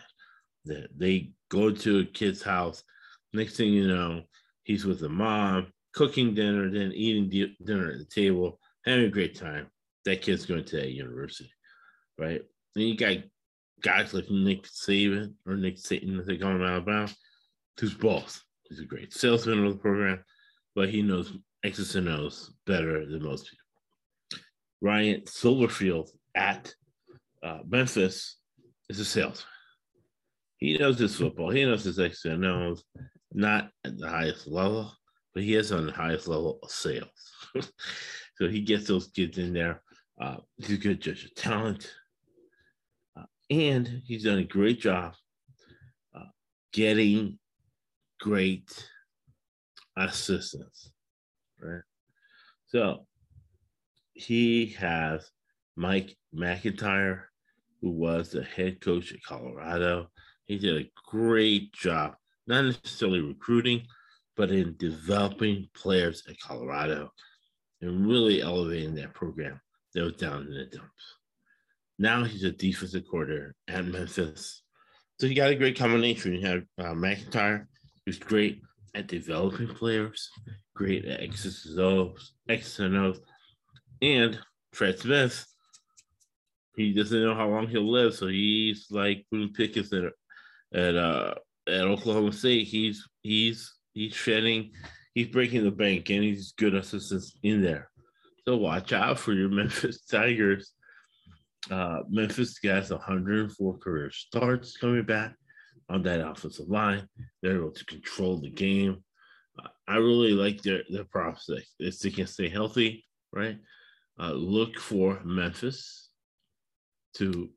That 0.65 0.87
they 0.97 1.31
go 1.49 1.71
to 1.71 1.99
a 1.99 2.05
kid's 2.05 2.41
house. 2.41 2.83
Next 3.33 3.55
thing 3.55 3.71
you 3.71 3.87
know, 3.87 4.23
he's 4.63 4.85
with 4.85 4.99
the 4.99 5.09
mom, 5.09 5.67
cooking 5.93 6.33
dinner, 6.33 6.69
then 6.71 6.91
eating 6.93 7.29
dinner 7.63 7.91
at 7.91 7.99
the 7.99 8.05
table, 8.05 8.59
having 8.85 9.05
a 9.05 9.09
great 9.09 9.35
time. 9.35 9.67
That 10.05 10.21
kid's 10.21 10.45
going 10.45 10.63
to 10.65 10.77
that 10.77 10.91
university, 10.91 11.51
right? 12.17 12.41
Then 12.73 12.85
you 12.85 12.97
got 12.97 13.17
guys 13.85 14.15
like 14.15 14.29
Nick 14.31 14.63
Saban 14.63 15.33
or 15.45 15.55
Nick 15.55 15.77
Satan, 15.77 16.19
as 16.19 16.25
they 16.25 16.37
call 16.37 16.51
him 16.51 16.63
Alabama, 16.63 17.07
who's 17.79 17.93
boss. 17.93 18.41
He's 18.63 18.79
a 18.79 18.85
great 18.85 19.13
salesman 19.13 19.63
of 19.63 19.73
the 19.73 19.79
program, 19.79 20.23
but 20.73 20.89
he 20.89 21.03
knows 21.03 21.37
X's 21.63 21.95
and 21.95 22.09
O's 22.09 22.51
better 22.65 23.05
than 23.05 23.23
most 23.23 23.43
people. 23.43 24.41
Ryan 24.81 25.21
Silverfield 25.21 26.09
at 26.33 26.73
uh, 27.43 27.59
Memphis 27.67 28.37
is 28.89 28.99
a 28.99 29.05
salesman. 29.05 29.45
He 30.57 30.79
knows 30.79 30.97
his 30.97 31.15
football. 31.15 31.51
He 31.51 31.63
knows 31.63 31.83
his 31.83 31.99
X's 31.99 32.25
and 32.25 32.43
O's, 32.43 32.83
not 33.33 33.69
at 33.83 33.99
the 33.99 34.09
highest 34.09 34.47
level, 34.47 34.91
but 35.35 35.43
he 35.43 35.53
is 35.53 35.71
on 35.71 35.85
the 35.85 35.91
highest 35.91 36.27
level 36.27 36.57
of 36.63 36.71
sales. 36.71 37.31
so 37.55 38.47
he 38.49 38.61
gets 38.61 38.87
those 38.87 39.09
kids 39.09 39.37
in 39.37 39.53
there. 39.53 39.83
Uh, 40.19 40.37
he's 40.57 40.71
a 40.71 40.77
good 40.77 41.01
judge 41.01 41.25
of 41.25 41.35
talent. 41.35 41.93
And 43.49 44.01
he's 44.05 44.23
done 44.23 44.39
a 44.39 44.43
great 44.43 44.79
job 44.79 45.13
uh, 46.15 46.23
getting 46.73 47.37
great 48.19 48.89
assistants, 49.97 50.91
right? 51.61 51.81
So 52.67 53.05
he 54.13 54.67
has 54.79 55.29
Mike 55.75 56.17
MacIntyre, 56.33 57.29
who 57.81 57.91
was 57.91 58.29
the 58.31 58.43
head 58.43 58.81
coach 58.81 59.13
at 59.13 59.23
Colorado. 59.23 60.09
He 60.45 60.57
did 60.57 60.81
a 60.81 60.89
great 61.09 61.71
job, 61.73 62.15
not 62.47 62.65
necessarily 62.65 63.21
recruiting, 63.21 63.85
but 64.35 64.51
in 64.51 64.75
developing 64.77 65.69
players 65.73 66.23
at 66.29 66.39
Colorado 66.39 67.11
and 67.81 68.07
really 68.07 68.41
elevating 68.41 68.95
that 68.95 69.13
program 69.13 69.59
that 69.93 70.03
was 70.03 70.13
down 70.13 70.47
in 70.47 70.53
the 70.53 70.65
dumps. 70.65 71.15
Now 71.97 72.23
he's 72.23 72.43
a 72.43 72.51
defensive 72.51 73.03
coordinator 73.09 73.55
at 73.67 73.85
Memphis. 73.85 74.63
So 75.19 75.27
you 75.27 75.35
got 75.35 75.51
a 75.51 75.55
great 75.55 75.77
combination. 75.77 76.33
You 76.33 76.45
have 76.45 76.63
uh, 76.77 76.93
MacIntyre, 76.93 77.67
who's 78.05 78.19
great 78.19 78.61
at 78.93 79.07
developing 79.07 79.67
players, 79.67 80.29
great 80.75 81.05
at 81.05 81.21
X's 81.21 81.77
and 81.77 81.79
and 82.79 82.97
O's, 82.97 83.19
and 84.01 84.39
Fred 84.73 84.99
Smith. 84.99 85.45
He 86.75 86.93
doesn't 86.93 87.21
know 87.21 87.35
how 87.35 87.47
long 87.47 87.67
he'll 87.67 87.89
live, 87.89 88.13
so 88.13 88.27
he's 88.27 88.87
like 88.91 89.25
Boone 89.31 89.53
Pickens 89.53 89.93
at 89.93 90.11
at 90.73 90.95
uh, 90.95 91.35
at 91.67 91.81
Oklahoma 91.81 92.33
State. 92.33 92.67
He's 92.67 93.07
he's 93.21 93.73
he's 93.93 94.13
shedding, 94.13 94.71
he's 95.13 95.27
breaking 95.27 95.63
the 95.63 95.71
bank, 95.71 96.09
and 96.09 96.23
he's 96.23 96.51
good 96.57 96.75
assistance 96.75 97.37
in 97.43 97.61
there. 97.61 97.89
So 98.45 98.57
watch 98.57 98.91
out 98.91 99.17
for 99.17 99.33
your 99.33 99.49
Memphis 99.49 100.05
Tigers. 100.05 100.74
Uh, 101.71 101.99
Memphis 102.09 102.59
has 102.63 102.91
104 102.91 103.77
career 103.77 104.11
starts 104.11 104.77
coming 104.77 105.03
back 105.03 105.35
on 105.89 106.03
that 106.03 106.25
offensive 106.25 106.67
line. 106.67 107.07
They're 107.41 107.57
able 107.57 107.71
to 107.71 107.85
control 107.85 108.37
the 108.37 108.49
game. 108.49 109.03
Uh, 109.57 109.69
I 109.87 109.97
really 109.97 110.33
like 110.33 110.61
their 110.61 110.81
their 110.89 111.05
prospects. 111.05 111.73
If 111.79 111.99
they 111.99 112.11
can 112.11 112.27
stay 112.27 112.49
healthy, 112.49 113.05
right? 113.33 113.57
Uh, 114.19 114.31
look 114.31 114.79
for 114.79 115.21
Memphis 115.23 116.09
to 117.15 117.49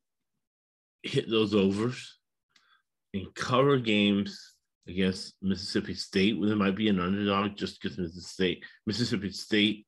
hit 1.02 1.30
those 1.30 1.54
overs 1.54 2.18
and 3.14 3.34
cover 3.34 3.78
games 3.78 4.54
against 4.88 5.34
Mississippi 5.42 5.94
State 5.94 6.38
when 6.38 6.48
there 6.48 6.58
might 6.58 6.76
be 6.76 6.88
an 6.88 7.00
underdog 7.00 7.56
just 7.56 7.80
because 7.80 7.98
Mississippi 7.98 8.24
State, 8.24 8.64
Mississippi 8.86 9.30
State 9.30 9.86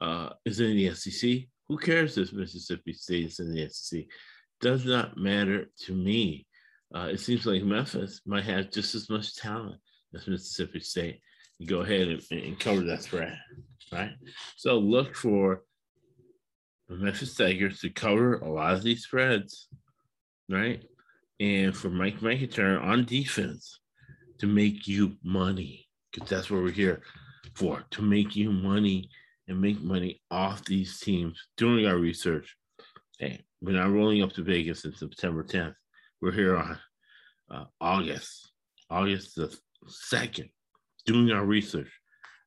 uh, 0.00 0.30
is 0.44 0.60
in 0.60 0.76
the 0.76 0.94
SEC. 0.94 1.48
Who 1.74 1.80
cares 1.80 2.16
if 2.18 2.32
Mississippi 2.32 2.92
State 2.92 3.24
is 3.24 3.40
in 3.40 3.52
the 3.52 3.68
SEC? 3.68 4.04
Does 4.60 4.84
not 4.84 5.16
matter 5.16 5.66
to 5.86 5.92
me. 5.92 6.46
Uh, 6.94 7.08
it 7.10 7.18
seems 7.18 7.46
like 7.46 7.64
Memphis 7.64 8.20
might 8.24 8.44
have 8.44 8.70
just 8.70 8.94
as 8.94 9.10
much 9.10 9.34
talent 9.34 9.80
as 10.14 10.28
Mississippi 10.28 10.78
State. 10.78 11.18
You 11.58 11.66
go 11.66 11.80
ahead 11.80 12.06
and, 12.06 12.22
and 12.30 12.60
cover 12.60 12.82
that 12.82 13.02
spread, 13.02 13.36
right? 13.92 14.12
So 14.56 14.78
look 14.78 15.16
for 15.16 15.64
the 16.88 16.94
Memphis 16.94 17.34
Tigers 17.34 17.80
to 17.80 17.90
cover 17.90 18.34
a 18.34 18.48
lot 18.48 18.74
of 18.74 18.84
these 18.84 19.02
spreads, 19.02 19.66
right? 20.48 20.80
And 21.40 21.76
for 21.76 21.90
Mike 21.90 22.22
MacIntyre 22.22 22.78
on 22.78 23.04
defense 23.04 23.80
to 24.38 24.46
make 24.46 24.86
you 24.86 25.16
money, 25.24 25.88
because 26.12 26.28
that's 26.28 26.52
what 26.52 26.62
we're 26.62 26.70
here 26.70 27.02
for 27.56 27.82
to 27.90 28.02
make 28.02 28.36
you 28.36 28.52
money 28.52 29.10
and 29.48 29.60
make 29.60 29.80
money 29.80 30.20
off 30.30 30.64
these 30.64 30.98
teams. 31.00 31.38
Doing 31.56 31.86
our 31.86 31.96
research. 31.96 32.56
Hey, 33.18 33.44
we're 33.60 33.76
not 33.76 33.92
rolling 33.92 34.22
up 34.22 34.32
to 34.32 34.42
Vegas 34.42 34.84
in 34.84 34.94
September 34.94 35.42
10th. 35.44 35.74
We're 36.20 36.32
here 36.32 36.56
on 36.56 36.78
uh, 37.50 37.64
August, 37.80 38.52
August 38.90 39.36
the 39.36 39.56
2nd, 39.86 40.50
doing 41.06 41.30
our 41.30 41.44
research 41.44 41.90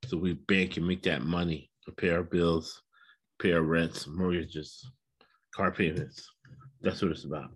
so 0.06 0.18
we 0.18 0.34
bank 0.34 0.78
and 0.78 0.88
make 0.88 1.04
that 1.04 1.24
money, 1.24 1.70
to 1.86 1.92
pay 1.92 2.10
our 2.10 2.24
bills, 2.24 2.82
pay 3.40 3.54
our 3.54 3.62
rents, 3.62 4.08
mortgages, 4.08 4.86
car 5.56 5.72
payments. 5.72 6.30
That's 6.82 7.02
what 7.02 7.12
it's 7.12 7.26
about. 7.26 7.50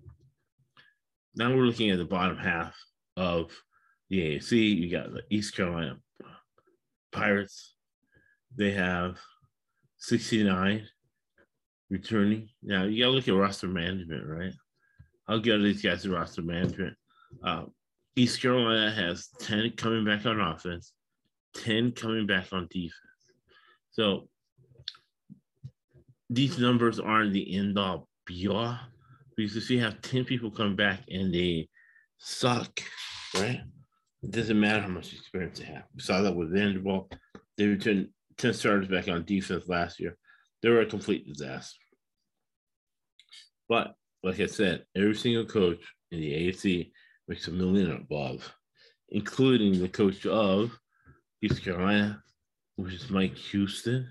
Now 1.35 1.55
we're 1.55 1.65
looking 1.65 1.91
at 1.91 1.97
the 1.97 2.05
bottom 2.05 2.37
half 2.37 2.75
of 3.15 3.51
the 4.09 4.37
AAC. 4.37 4.51
You 4.77 4.91
got 4.91 5.13
the 5.13 5.23
East 5.29 5.55
Carolina 5.55 5.97
Pirates. 7.11 7.75
They 8.55 8.71
have 8.71 9.17
69 10.01 10.87
returning. 11.91 12.49
Now 12.63 12.83
you 12.83 13.03
gotta 13.03 13.15
look 13.15 13.27
at 13.27 13.35
roster 13.35 13.67
management, 13.67 14.25
right? 14.25 14.53
Good 15.27 15.61
are 15.61 15.63
these 15.63 15.81
guys 15.81 16.05
at 16.05 16.11
roster 16.11 16.41
management? 16.41 16.95
Uh, 17.43 17.65
East 18.15 18.41
Carolina 18.41 18.91
has 18.91 19.29
10 19.39 19.73
coming 19.77 20.03
back 20.03 20.25
on 20.25 20.41
offense, 20.41 20.91
10 21.55 21.93
coming 21.93 22.27
back 22.27 22.51
on 22.51 22.67
defense. 22.69 22.93
So 23.91 24.27
these 26.29 26.57
numbers 26.57 26.99
aren't 26.99 27.31
the 27.31 27.55
end 27.55 27.77
all 27.77 28.09
be 28.25 28.47
all 28.47 28.77
because 29.37 29.55
if 29.55 29.69
you 29.69 29.79
have 29.81 30.01
10 30.01 30.25
people 30.25 30.51
come 30.51 30.75
back 30.75 31.01
and 31.09 31.33
they 31.33 31.69
suck, 32.17 32.81
right? 33.35 33.61
It 34.23 34.31
doesn't 34.31 34.59
matter 34.59 34.81
how 34.81 34.87
much 34.89 35.13
experience 35.13 35.59
they 35.59 35.65
have. 35.65 35.83
We 35.95 36.01
saw 36.01 36.21
that 36.21 36.35
with 36.35 36.51
Vanderbilt. 36.53 37.13
They 37.57 37.67
returned 37.67 38.09
10 38.41 38.53
starters 38.53 38.87
back 38.87 39.07
on 39.07 39.23
defense 39.23 39.67
last 39.67 39.99
year. 39.99 40.17
They 40.61 40.69
were 40.69 40.81
a 40.81 40.85
complete 40.85 41.27
disaster. 41.27 41.79
But 43.69 43.93
like 44.23 44.39
I 44.39 44.47
said, 44.47 44.85
every 44.95 45.15
single 45.15 45.45
coach 45.45 45.79
in 46.11 46.19
the 46.19 46.33
AAC 46.33 46.91
makes 47.27 47.47
a 47.47 47.51
million 47.51 47.91
above, 47.91 48.51
including 49.09 49.79
the 49.79 49.87
coach 49.87 50.25
of 50.25 50.77
East 51.41 51.63
Carolina, 51.63 52.21
which 52.75 52.93
is 52.93 53.09
Mike 53.09 53.35
Houston. 53.35 54.09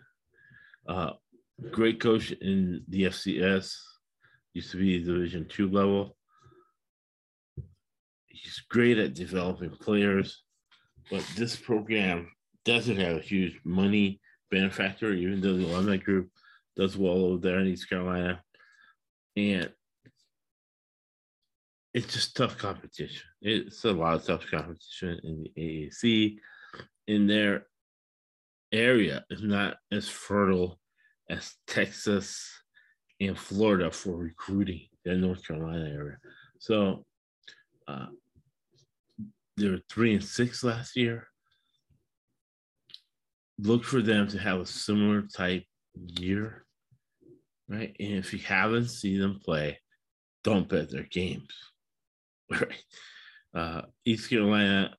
Uh, 0.88 1.10
great 1.70 2.00
coach 2.00 2.30
in 2.30 2.84
the 2.88 3.04
FCS, 3.04 3.76
used 4.54 4.70
to 4.70 4.78
be 4.78 5.02
Division 5.02 5.46
two 5.48 5.68
level. 5.68 6.16
He's 8.26 8.62
great 8.70 8.98
at 8.98 9.14
developing 9.14 9.70
players, 9.70 10.42
but 11.10 11.24
this 11.36 11.56
program 11.56 12.28
doesn't 12.64 12.96
have 12.96 13.16
a 13.16 13.20
huge 13.20 13.58
money 13.64 14.20
benefactor, 14.50 15.12
even 15.12 15.40
though 15.40 15.56
the 15.56 15.66
alumni 15.66 15.96
group 15.96 16.30
does 16.76 16.96
well 16.96 17.24
over 17.24 17.38
there 17.38 17.58
in 17.58 17.68
East 17.68 17.88
Carolina. 17.88 18.42
And 19.36 19.70
it's 21.94 22.12
just 22.12 22.36
tough 22.36 22.56
competition. 22.58 23.22
It's 23.40 23.84
a 23.84 23.92
lot 23.92 24.14
of 24.14 24.24
tough 24.24 24.46
competition 24.50 25.20
in 25.24 25.42
the 25.42 25.52
AAC. 25.58 26.36
In 27.08 27.26
their 27.26 27.66
area 28.72 29.24
is 29.30 29.42
not 29.42 29.76
as 29.90 30.08
fertile 30.08 30.78
as 31.28 31.54
Texas 31.66 32.48
and 33.20 33.36
Florida 33.38 33.90
for 33.90 34.16
recruiting, 34.16 34.86
the 35.04 35.14
North 35.14 35.46
Carolina 35.46 35.88
area. 35.88 36.18
So 36.58 37.04
uh, 37.88 38.06
they 39.56 39.68
were 39.68 39.80
three 39.88 40.14
and 40.14 40.24
six 40.24 40.62
last 40.62 40.96
year. 40.96 41.26
Look 43.62 43.84
for 43.84 44.02
them 44.02 44.28
to 44.28 44.38
have 44.38 44.60
a 44.60 44.66
similar 44.66 45.22
type 45.22 45.64
year, 45.94 46.64
right? 47.68 47.94
And 47.98 48.14
if 48.14 48.32
you 48.32 48.38
haven't 48.38 48.88
seen 48.88 49.20
them 49.20 49.40
play, 49.44 49.78
don't 50.42 50.68
bet 50.68 50.90
their 50.90 51.06
games 51.10 51.52
right? 52.50 52.84
Uh, 53.54 53.82
East 54.04 54.30
Carolina, 54.30 54.94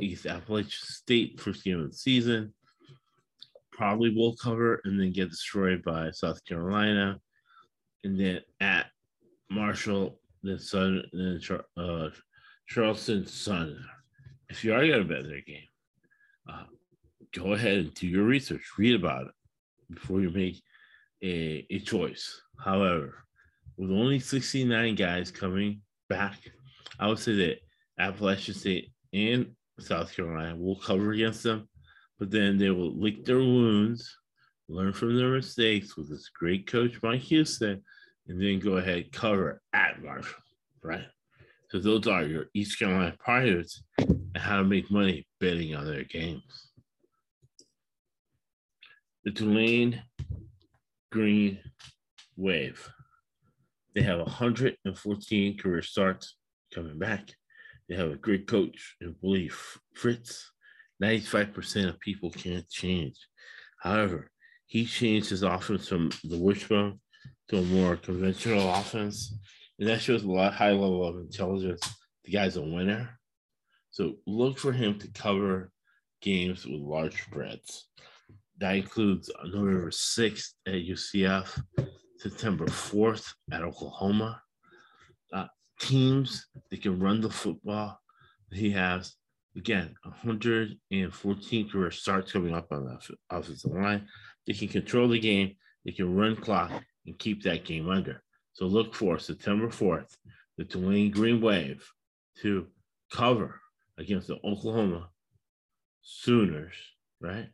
East 0.00 0.26
Appalachian 0.26 0.70
State, 0.70 1.40
first 1.40 1.64
game 1.64 1.80
of 1.80 1.90
the 1.90 1.96
season, 1.96 2.52
probably 3.72 4.10
will 4.14 4.36
cover 4.36 4.80
and 4.84 4.98
then 4.98 5.12
get 5.12 5.30
destroyed 5.30 5.82
by 5.82 6.10
South 6.10 6.44
Carolina. 6.44 7.18
and 8.04 8.18
then 8.18 8.40
at 8.60 8.86
Marshall, 9.50 10.20
then 10.42 10.58
Sun, 10.58 11.02
then 11.12 11.40
uh, 11.76 12.08
Charleston 12.68 13.26
Sun. 13.26 13.84
If 14.48 14.64
you 14.64 14.74
are 14.74 14.86
going 14.86 15.06
to 15.06 15.14
bet 15.14 15.24
their 15.24 15.40
game, 15.40 15.68
uh, 16.50 16.64
go 17.34 17.52
ahead 17.52 17.78
and 17.78 17.94
do 17.94 18.06
your 18.06 18.24
research, 18.24 18.62
read 18.78 18.94
about 18.94 19.26
it 19.26 19.32
before 19.94 20.20
you 20.20 20.30
make 20.30 20.62
a, 21.22 21.66
a 21.70 21.78
choice. 21.80 22.40
However, 22.58 23.24
with 23.76 23.90
only 23.90 24.20
69 24.20 24.94
guys 24.94 25.30
coming 25.30 25.80
back, 26.08 26.38
I 26.98 27.08
would 27.08 27.18
say 27.18 27.34
that 27.36 27.58
Appalachian 27.98 28.54
State 28.54 28.90
and 29.12 29.52
South 29.80 30.14
Carolina 30.14 30.56
will 30.56 30.76
cover 30.76 31.12
against 31.12 31.42
them, 31.42 31.68
but 32.18 32.30
then 32.30 32.56
they 32.56 32.70
will 32.70 32.96
lick 32.96 33.24
their 33.24 33.38
wounds, 33.38 34.16
learn 34.68 34.92
from 34.92 35.16
their 35.16 35.30
mistakes 35.30 35.96
with 35.96 36.08
this 36.08 36.28
great 36.28 36.66
coach, 36.66 37.02
Mike 37.02 37.20
Houston, 37.22 37.82
and 38.28 38.40
then 38.40 38.60
go 38.60 38.76
ahead 38.76 39.12
cover 39.12 39.60
at 39.72 40.02
Marshall, 40.02 40.42
right? 40.82 41.06
So 41.70 41.80
those 41.80 42.06
are 42.06 42.22
your 42.22 42.46
East 42.54 42.78
Carolina 42.78 43.16
Pirates 43.24 43.82
and 43.98 44.36
how 44.36 44.58
to 44.58 44.64
make 44.64 44.90
money 44.90 45.26
betting 45.40 45.74
on 45.74 45.84
their 45.84 46.04
games. 46.04 46.70
The 49.24 49.30
Tulane 49.30 50.02
Green 51.10 51.58
Wave. 52.36 52.90
They 53.94 54.02
have 54.02 54.18
114 54.18 55.56
career 55.56 55.80
starts 55.80 56.36
coming 56.74 56.98
back. 56.98 57.30
They 57.88 57.94
have 57.94 58.10
a 58.10 58.16
great 58.16 58.46
coach 58.46 58.96
and 59.00 59.14
Willie 59.22 59.50
Fritz. 59.94 60.50
95% 61.02 61.88
of 61.88 62.00
people 62.00 62.30
can't 62.32 62.68
change. 62.68 63.16
However, 63.80 64.30
he 64.66 64.84
changed 64.84 65.30
his 65.30 65.42
offense 65.42 65.88
from 65.88 66.10
the 66.24 66.38
wishbone 66.38 67.00
to 67.48 67.58
a 67.58 67.62
more 67.62 67.96
conventional 67.96 68.74
offense. 68.74 69.34
And 69.78 69.88
that 69.88 70.02
shows 70.02 70.22
a 70.24 70.30
lot 70.30 70.52
high 70.52 70.72
level 70.72 71.02
of 71.02 71.16
intelligence. 71.16 71.80
The 72.24 72.32
guy's 72.32 72.56
a 72.56 72.62
winner. 72.62 73.18
So 73.90 74.16
look 74.26 74.58
for 74.58 74.72
him 74.72 74.98
to 74.98 75.08
cover 75.12 75.70
games 76.20 76.66
with 76.66 76.80
large 76.80 77.22
spreads. 77.22 77.88
That 78.58 78.76
includes 78.76 79.30
November 79.44 79.90
6th 79.90 80.52
at 80.66 80.74
UCF, 80.74 81.60
September 82.18 82.66
4th 82.66 83.34
at 83.52 83.62
Oklahoma. 83.62 84.40
Uh, 85.32 85.46
teams 85.80 86.46
that 86.70 86.82
can 86.82 87.00
run 87.00 87.20
the 87.20 87.30
football. 87.30 87.98
He 88.52 88.70
has, 88.70 89.14
again, 89.56 89.94
114 90.02 91.70
career 91.70 91.90
starts 91.90 92.32
coming 92.32 92.54
up 92.54 92.68
on 92.70 92.84
the 92.84 93.16
offensive 93.30 93.72
line. 93.72 94.06
They 94.46 94.52
can 94.52 94.68
control 94.68 95.08
the 95.08 95.18
game, 95.18 95.56
they 95.84 95.92
can 95.92 96.14
run 96.14 96.36
clock, 96.36 96.70
and 97.06 97.18
keep 97.18 97.42
that 97.42 97.64
game 97.64 97.88
under. 97.88 98.22
So 98.52 98.66
look 98.66 98.94
for 98.94 99.18
September 99.18 99.66
4th, 99.68 100.14
the 100.56 100.64
Tulane 100.64 101.10
Green 101.10 101.40
Wave 101.40 101.84
to 102.42 102.68
cover 103.12 103.60
against 103.98 104.28
the 104.28 104.38
Oklahoma 104.44 105.08
Sooners, 106.02 106.74
right? 107.20 107.48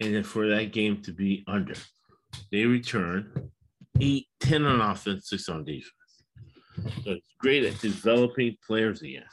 And 0.00 0.14
then 0.14 0.24
for 0.24 0.48
that 0.48 0.72
game 0.72 1.02
to 1.02 1.12
be 1.12 1.44
under. 1.46 1.74
They 2.50 2.64
return 2.64 3.50
eight, 4.00 4.26
10 4.40 4.64
on 4.64 4.80
offense, 4.80 5.28
six 5.28 5.48
on 5.48 5.64
defense. 5.64 5.92
So 7.04 7.12
it's 7.12 7.34
great 7.38 7.64
at 7.64 7.78
developing 7.80 8.56
players 8.66 9.02
again. 9.02 9.24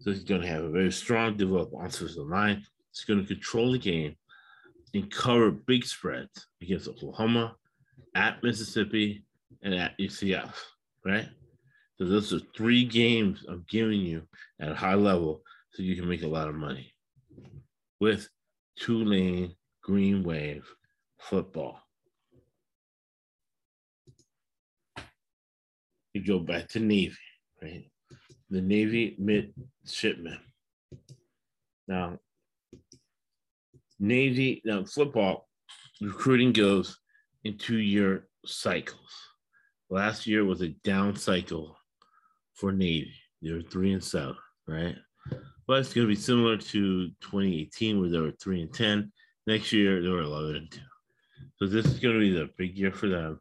So 0.00 0.12
he's 0.12 0.24
going 0.24 0.42
to 0.42 0.48
have 0.48 0.62
a 0.62 0.70
very 0.70 0.92
strong 0.92 1.36
developed 1.36 1.74
offensive 1.76 2.26
line. 2.26 2.62
He's 2.92 3.04
going 3.04 3.20
to 3.20 3.26
control 3.26 3.72
the 3.72 3.78
game 3.78 4.14
and 4.92 5.10
cover 5.10 5.50
big 5.50 5.84
spreads 5.84 6.46
against 6.62 6.88
Oklahoma, 6.88 7.56
at 8.14 8.42
Mississippi, 8.42 9.24
and 9.62 9.74
at 9.74 9.98
UCF, 9.98 10.52
right? 11.04 11.28
So 11.98 12.04
those 12.04 12.32
are 12.32 12.40
three 12.56 12.84
games 12.84 13.44
I'm 13.48 13.64
giving 13.68 14.00
you 14.00 14.22
at 14.60 14.70
a 14.70 14.74
high 14.74 14.94
level 14.94 15.42
so 15.72 15.82
you 15.82 15.96
can 15.96 16.08
make 16.08 16.22
a 16.22 16.28
lot 16.28 16.48
of 16.48 16.54
money 16.54 16.92
with 18.00 18.28
Tulane 18.78 19.54
Green 19.84 20.22
Wave 20.22 20.66
football. 21.18 21.78
You 26.14 26.24
go 26.24 26.38
back 26.38 26.68
to 26.68 26.80
Navy, 26.80 27.16
right? 27.62 27.84
The 28.48 28.62
Navy 28.62 29.14
midshipmen. 29.18 30.38
Now, 31.86 32.18
Navy, 34.00 34.62
now 34.64 34.84
football 34.84 35.48
recruiting 36.00 36.52
goes 36.52 36.98
in 37.44 37.58
two 37.58 37.78
year 37.78 38.28
cycles. 38.46 39.12
Last 39.90 40.26
year 40.26 40.44
was 40.44 40.62
a 40.62 40.68
down 40.84 41.16
cycle 41.16 41.76
for 42.54 42.72
Navy. 42.72 43.12
They 43.42 43.52
were 43.52 43.62
three 43.62 43.92
and 43.92 44.02
seven, 44.02 44.36
right? 44.66 44.96
But 45.66 45.80
it's 45.80 45.92
going 45.92 46.06
to 46.06 46.14
be 46.14 46.20
similar 46.20 46.56
to 46.56 47.08
2018 47.20 48.00
where 48.00 48.08
they 48.08 48.18
were 48.18 48.32
three 48.32 48.62
and 48.62 48.72
10. 48.72 49.12
Next 49.46 49.72
year, 49.72 50.02
they 50.02 50.08
were 50.08 50.22
11 50.22 50.56
and 50.56 50.70
2. 50.70 50.80
So 51.56 51.66
this 51.66 51.86
is 51.86 52.00
going 52.00 52.14
to 52.14 52.20
be 52.20 52.32
the 52.32 52.48
big 52.56 52.76
year 52.76 52.92
for 52.92 53.08
them. 53.08 53.40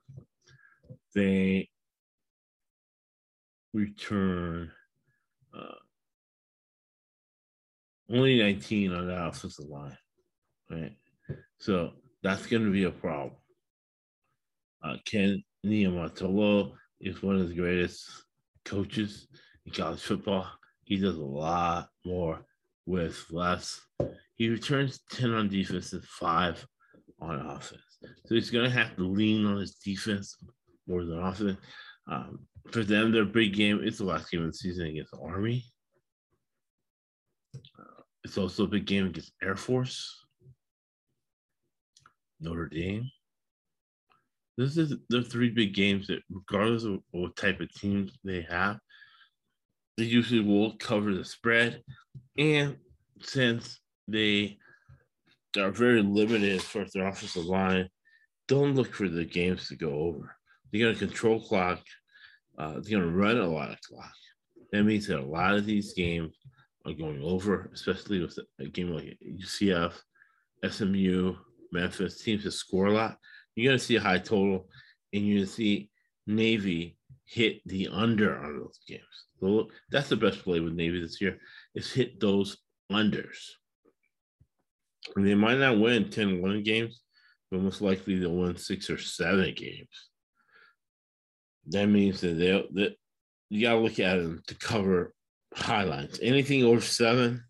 They 1.16 1.70
return 3.74 4.72
uh, 5.58 5.76
only 8.12 8.40
19 8.40 8.94
on 8.94 9.08
the 9.08 9.26
offensive 9.26 9.66
line, 9.66 9.98
right? 10.70 10.96
So 11.58 11.94
that's 12.22 12.46
going 12.48 12.66
to 12.66 12.72
be 12.72 12.84
a 12.84 12.92
problem. 12.92 13.32
Uh, 14.84 14.98
Ken 15.06 15.42
Niumatalolo 15.66 16.74
is 17.00 17.24
one 17.24 17.38
of 17.38 17.48
the 17.48 17.56
greatest 17.56 18.06
coaches 18.66 19.28
in 19.66 19.72
college 19.72 20.02
football. 20.02 20.48
He 20.84 20.98
does 20.98 21.18
a 21.18 21.22
lot 21.22 21.88
more 22.06 22.46
with 22.86 23.26
less. 23.32 23.82
He 24.36 24.50
returns 24.50 25.00
10 25.12 25.32
on 25.34 25.50
defense 25.50 25.94
and 25.94 26.04
five 26.04 26.66
on 27.20 27.40
offense. 27.40 27.82
So 28.26 28.36
he's 28.36 28.50
going 28.50 28.66
to 28.66 28.78
have 28.78 28.96
to 28.98 29.04
lean 29.04 29.46
on 29.46 29.58
his 29.58 29.76
defense 29.76 30.38
more 30.88 31.06
than 31.06 31.20
offense. 31.20 31.58
Um, 32.10 32.40
for 32.72 32.84
them, 32.84 33.12
their 33.12 33.26
big 33.26 33.54
game 33.54 33.82
is 33.84 33.98
the 33.98 34.06
last 34.06 34.30
game 34.32 34.42
of 34.42 34.48
the 34.48 34.54
season 34.54 34.88
against 34.88 35.14
Army. 35.22 35.64
Uh, 37.56 38.02
it's 38.24 38.38
also 38.38 38.64
a 38.64 38.68
big 38.68 38.86
game 38.86 39.08
against 39.08 39.34
Air 39.42 39.56
Force, 39.56 40.26
Notre 42.40 42.68
Dame. 42.68 43.10
This 44.58 44.78
is 44.78 44.94
the 45.10 45.24
three 45.24 45.50
big 45.50 45.74
games 45.74 46.08
that, 46.08 46.22
regardless 46.30 46.84
of 46.84 47.00
what 47.12 47.36
type 47.36 47.60
of 47.60 47.74
teams 47.74 48.18
they 48.24 48.46
have, 48.50 48.78
they 49.98 50.04
usually 50.04 50.42
will 50.42 50.74
cover 50.78 51.14
the 51.14 51.26
spread. 51.26 51.84
And 52.38 52.78
since 53.22 53.80
they 54.08 54.58
are 55.58 55.72
very 55.72 56.02
limited 56.02 56.56
as 56.56 56.64
far 56.64 56.84
as 56.84 56.92
their 56.92 57.08
offensive 57.08 57.46
line, 57.46 57.90
don't 58.48 58.76
look 58.76 58.94
for 58.94 59.08
the 59.08 59.26
games 59.26 59.68
to 59.68 59.76
go 59.76 59.92
over. 59.92 60.36
They're 60.72 60.82
going 60.82 60.94
to 60.96 61.08
control 61.08 61.40
clock. 61.40 61.82
Uh, 62.58 62.74
they're 62.74 63.00
going 63.00 63.04
to 63.04 63.12
run 63.12 63.38
a 63.38 63.48
lot 63.48 63.72
of 63.72 63.82
clock. 63.82 64.14
That 64.72 64.84
means 64.84 65.08
that 65.08 65.20
a 65.20 65.26
lot 65.26 65.56
of 65.56 65.66
these 65.66 65.94
games 65.94 66.36
are 66.86 66.94
going 66.94 67.22
over, 67.24 67.70
especially 67.74 68.20
with 68.20 68.38
a 68.60 68.66
game 68.66 68.90
like 68.90 69.18
UCF, 69.24 69.94
SMU, 70.68 71.36
Memphis, 71.72 72.22
teams 72.22 72.44
that 72.44 72.52
score 72.52 72.88
a 72.88 72.92
lot. 72.92 73.18
You're 73.56 73.70
going 73.70 73.80
to 73.80 73.84
see 73.84 73.96
a 73.96 74.02
high 74.02 74.18
total, 74.18 74.68
and 75.14 75.26
you're 75.26 75.38
going 75.38 75.48
to 75.48 75.54
see 75.54 75.90
Navy 76.26 76.98
hit 77.34 77.62
the 77.66 77.88
under 77.88 78.38
on 78.38 78.60
those 78.60 78.80
games. 78.88 79.02
So 79.40 79.70
that's 79.90 80.10
the 80.10 80.16
best 80.16 80.44
play 80.44 80.60
with 80.60 80.74
Navy 80.74 81.02
this 81.02 81.20
year 81.20 81.40
is 81.74 81.92
hit 81.92 82.20
those 82.20 82.58
unders. 82.92 83.50
And 85.16 85.26
they 85.26 85.34
might 85.34 85.58
not 85.58 85.80
win 85.80 86.12
10 86.12 86.42
1 86.42 86.64
games, 86.64 87.02
but 87.50 87.62
most 87.62 87.82
likely 87.82 88.20
they'll 88.20 88.36
win 88.36 88.56
six 88.56 88.88
or 88.90 89.00
seven 89.00 89.52
games. 89.56 90.10
That 91.68 91.88
means 91.88 92.22
that 92.22 92.38
they'll 92.38 92.68
that 92.74 92.96
you 93.50 93.62
gotta 93.62 93.80
look 93.80 94.00
at 94.00 94.18
them 94.18 94.42
to 94.48 94.56
cover 94.56 95.14
highlights. 95.56 96.20
Anything 96.22 96.64
over 96.64 96.82
seven, 96.82 97.44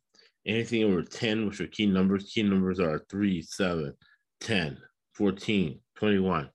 anything 0.45 0.83
over 0.85 1.01
10, 1.01 1.47
which 1.47 1.59
are 1.59 1.67
key 1.67 1.87
numbers. 1.87 2.31
Key 2.33 2.43
numbers 2.43 2.79
are 2.79 3.05
3, 3.09 3.41
7, 3.41 3.93
10, 4.39 4.77
14, 5.13 5.79
21 5.97 6.49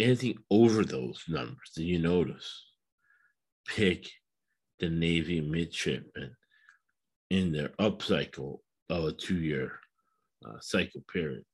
anything 0.00 0.38
over 0.50 0.84
those 0.84 1.22
numbers 1.28 1.72
that 1.76 1.84
you 1.84 1.98
notice, 1.98 2.64
pick 3.66 4.08
the 4.78 4.88
Navy 4.88 5.40
midshipmen 5.40 6.34
in 7.30 7.52
their 7.52 7.68
upcycle 7.80 8.58
of 8.88 9.04
a 9.04 9.12
two 9.12 9.38
year 9.38 9.72
uh, 10.44 10.58
cycle 10.60 11.02
period. 11.12 11.44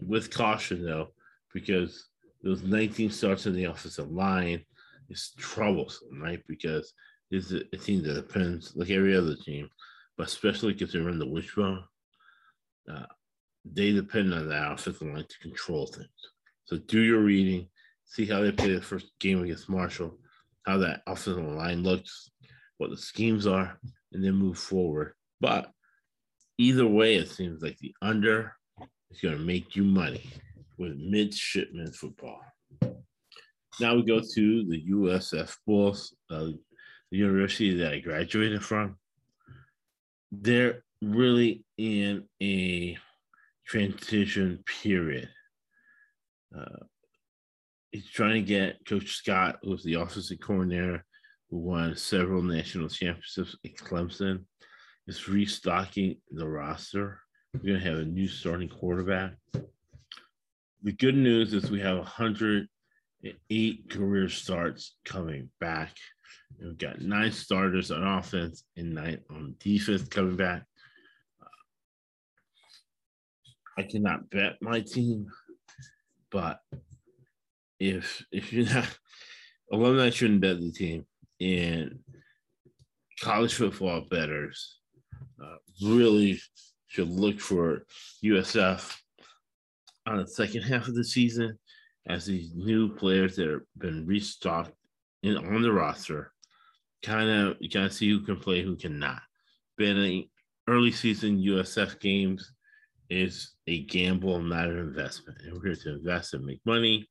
With 0.00 0.32
caution, 0.32 0.84
though, 0.84 1.08
because 1.52 2.06
those 2.42 2.62
19 2.62 3.10
starts 3.10 3.46
in 3.46 3.54
the 3.54 3.64
offensive 3.64 4.10
line 4.10 4.64
is 5.08 5.32
troublesome, 5.36 6.20
right? 6.20 6.42
Because 6.48 6.92
is 7.30 7.52
a 7.52 7.76
team 7.76 8.02
that 8.02 8.14
depends, 8.14 8.74
like 8.74 8.90
every 8.90 9.16
other 9.16 9.36
team, 9.36 9.68
but 10.16 10.26
especially 10.26 10.72
because 10.72 10.92
they're 10.92 11.08
in 11.08 11.18
the 11.18 11.28
wishbone, 11.28 11.84
uh, 12.92 13.06
they 13.64 13.92
depend 13.92 14.34
on 14.34 14.48
that 14.48 14.72
offensive 14.72 15.02
line 15.02 15.24
to 15.28 15.38
control 15.38 15.86
things. 15.86 16.08
So 16.64 16.78
do 16.78 17.00
your 17.00 17.20
reading, 17.20 17.68
see 18.10 18.26
how 18.26 18.40
they 18.40 18.50
play 18.50 18.74
the 18.74 18.82
first 18.82 19.06
game 19.20 19.42
against 19.42 19.68
Marshall, 19.68 20.18
how 20.66 20.76
that 20.78 21.02
offensive 21.06 21.44
line 21.44 21.82
looks, 21.82 22.30
what 22.78 22.90
the 22.90 22.96
schemes 22.96 23.46
are, 23.46 23.78
and 24.12 24.22
then 24.22 24.34
move 24.34 24.58
forward. 24.58 25.14
But 25.40 25.70
either 26.58 26.86
way, 26.86 27.14
it 27.14 27.30
seems 27.30 27.62
like 27.62 27.78
the 27.78 27.94
under 28.02 28.56
is 29.10 29.20
going 29.20 29.38
to 29.38 29.44
make 29.44 29.76
you 29.76 29.84
money 29.84 30.28
with 30.76 30.96
midshipman 30.96 31.92
football. 31.92 32.40
Now 33.80 33.94
we 33.94 34.02
go 34.02 34.20
to 34.20 34.64
the 34.66 34.84
USF 34.90 35.56
Bulls, 35.64 36.14
uh, 36.30 36.48
the 37.10 37.16
university 37.16 37.76
that 37.78 37.92
I 37.92 38.00
graduated 38.00 38.62
from. 38.64 38.96
They're 40.32 40.82
really 41.00 41.64
in 41.78 42.24
a 42.42 42.98
transition 43.66 44.64
period. 44.82 45.28
Uh, 46.56 46.84
he's 47.92 48.08
trying 48.08 48.34
to 48.34 48.42
get 48.42 48.84
Coach 48.86 49.16
Scott, 49.16 49.58
who's 49.62 49.82
the 49.82 49.94
offensive 49.94 50.40
coordinator, 50.40 51.04
who 51.50 51.58
won 51.58 51.96
several 51.96 52.42
national 52.42 52.88
championships 52.88 53.56
at 53.64 53.74
Clemson, 53.76 54.44
is 55.06 55.28
restocking 55.28 56.16
the 56.30 56.48
roster. 56.48 57.20
We're 57.54 57.72
going 57.72 57.80
to 57.80 57.90
have 57.90 57.98
a 57.98 58.04
new 58.04 58.28
starting 58.28 58.68
quarterback. 58.68 59.34
The 60.82 60.92
good 60.92 61.16
news 61.16 61.52
is 61.52 61.70
we 61.70 61.80
have 61.80 61.98
108 61.98 63.90
career 63.90 64.28
starts 64.28 64.96
coming 65.04 65.50
back. 65.58 65.96
We've 66.60 66.78
got 66.78 67.00
nine 67.00 67.32
starters 67.32 67.90
on 67.90 68.06
offense 68.06 68.64
and 68.76 68.94
nine 68.94 69.18
on 69.30 69.56
defense 69.58 70.04
coming 70.04 70.36
back. 70.36 70.64
I 73.76 73.82
cannot 73.82 74.30
bet 74.30 74.56
my 74.60 74.80
team, 74.80 75.26
but 76.30 76.60
if 77.80 78.24
if 78.30 78.52
you're 78.52 78.66
not 78.66 78.86
alumni 79.72 80.10
shouldn't 80.10 80.42
bet 80.42 80.60
the 80.60 80.70
team. 80.70 81.06
And 81.40 82.00
college 83.20 83.54
football 83.54 84.02
betters 84.10 84.78
uh, 85.42 85.56
really 85.82 86.40
should 86.88 87.08
look 87.08 87.40
for 87.40 87.86
USF 88.24 88.94
on 90.06 90.18
the 90.18 90.26
second 90.26 90.62
half 90.62 90.88
of 90.88 90.94
the 90.94 91.04
season 91.04 91.58
as 92.08 92.26
these 92.26 92.52
new 92.54 92.94
players 92.94 93.36
that 93.36 93.48
have 93.48 93.60
been 93.78 94.06
restocked 94.06 94.72
in 95.22 95.36
on 95.36 95.62
the 95.62 95.72
roster 95.72 96.32
kind 97.02 97.30
of 97.30 97.56
you 97.60 97.68
of 97.86 97.92
see 97.92 98.10
who 98.10 98.20
can 98.20 98.36
play 98.36 98.62
who 98.62 98.76
cannot. 98.76 99.20
Betting 99.78 100.28
early 100.68 100.92
season 100.92 101.38
USF 101.38 101.98
games 102.00 102.52
is 103.08 103.54
a 103.66 103.82
gamble 103.84 104.40
not 104.40 104.68
an 104.68 104.78
investment. 104.78 105.38
And 105.42 105.54
we're 105.54 105.66
here 105.66 105.76
to 105.76 105.94
invest 105.94 106.34
and 106.34 106.44
make 106.44 106.60
money 106.64 107.08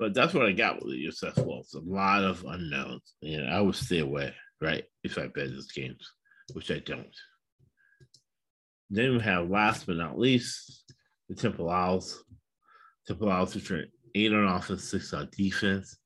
but 0.00 0.14
that's 0.14 0.32
what 0.32 0.46
I 0.46 0.52
got 0.52 0.76
with 0.76 0.94
the 0.94 1.06
USF 1.06 1.44
Wolves. 1.44 1.74
A 1.74 1.80
lot 1.80 2.24
of 2.24 2.42
unknowns. 2.44 3.02
And 3.22 3.46
I 3.46 3.60
would 3.60 3.76
stay 3.76 3.98
away, 3.98 4.34
right? 4.58 4.84
If 5.04 5.18
I 5.18 5.26
bet 5.26 5.50
these 5.50 5.70
games, 5.70 6.10
which 6.54 6.70
I 6.70 6.78
don't. 6.78 7.14
Then 8.88 9.12
we 9.12 9.20
have 9.20 9.50
last 9.50 9.86
but 9.86 9.96
not 9.96 10.18
least, 10.18 10.90
the 11.28 11.34
Temple 11.34 11.68
Owls. 11.68 12.24
Temple 13.06 13.30
Owls 13.30 13.54
which 13.54 13.70
are 13.70 13.84
eight 14.14 14.32
on 14.32 14.46
offense, 14.46 14.84
six 14.84 15.12
on 15.12 15.28
defense. 15.36 15.98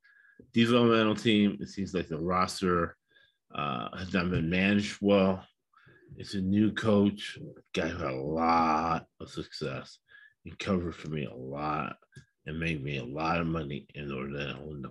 Developmental 0.53 1.15
team, 1.15 1.57
it 1.61 1.69
seems 1.69 1.95
like 1.95 2.09
the 2.09 2.19
roster 2.19 2.97
uh, 3.55 3.97
has 3.97 4.13
not 4.13 4.29
been 4.29 4.51
managed 4.51 4.99
well. 5.01 5.47
It's 6.17 6.35
a 6.35 6.41
new 6.41 6.73
coach, 6.73 7.39
guy 7.73 7.89
who 7.89 8.03
had 8.03 8.13
a 8.13 8.21
lot 8.21 9.07
of 9.21 9.31
success 9.31 10.01
and 10.45 10.59
covered 10.59 10.97
for 10.97 11.11
me 11.11 11.27
a 11.27 11.35
lot 11.35 11.97
and 12.47 12.59
made 12.59 12.83
me 12.83 12.99
a 12.99 13.05
lot 13.05 13.41
of 13.41 13.47
money 13.47 13.87
in 13.95 14.09
Northern 14.09 14.57
Illinois. 14.57 14.91